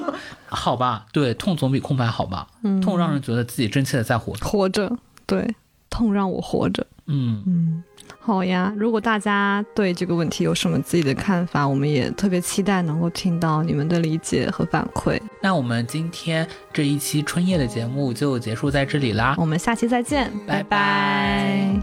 [0.48, 5.54] 好吧，对，痛总比空白好吧，嗯痛让人觉得自己真切的在活着，活着，对，
[5.88, 6.86] 痛让我活着。
[7.12, 7.82] 嗯，嗯，
[8.20, 8.72] 好呀。
[8.76, 15.20] 如果大家对这个问题有什么自己的看法，我们也特别期待能够听到你们的理解和反馈。
[15.42, 21.80] 那我们今天这一期春夜的节目就结束在这里啦，我们下期再见，拜拜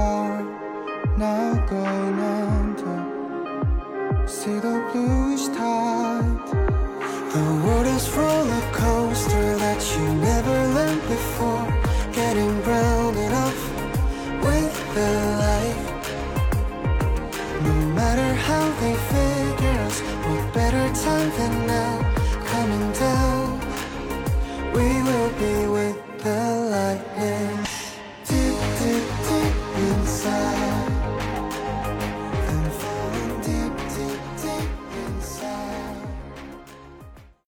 [0.00, 0.42] are
[1.16, 2.18] now going
[2.58, 2.98] under.
[4.26, 6.46] See the bluish tide.
[7.34, 11.66] The world is roller coaster that you never learned before.
[12.20, 13.60] Getting grounded off
[14.46, 15.10] with the
[15.46, 15.86] life.
[17.66, 19.96] No matter how they figure us,
[20.26, 21.54] what better time than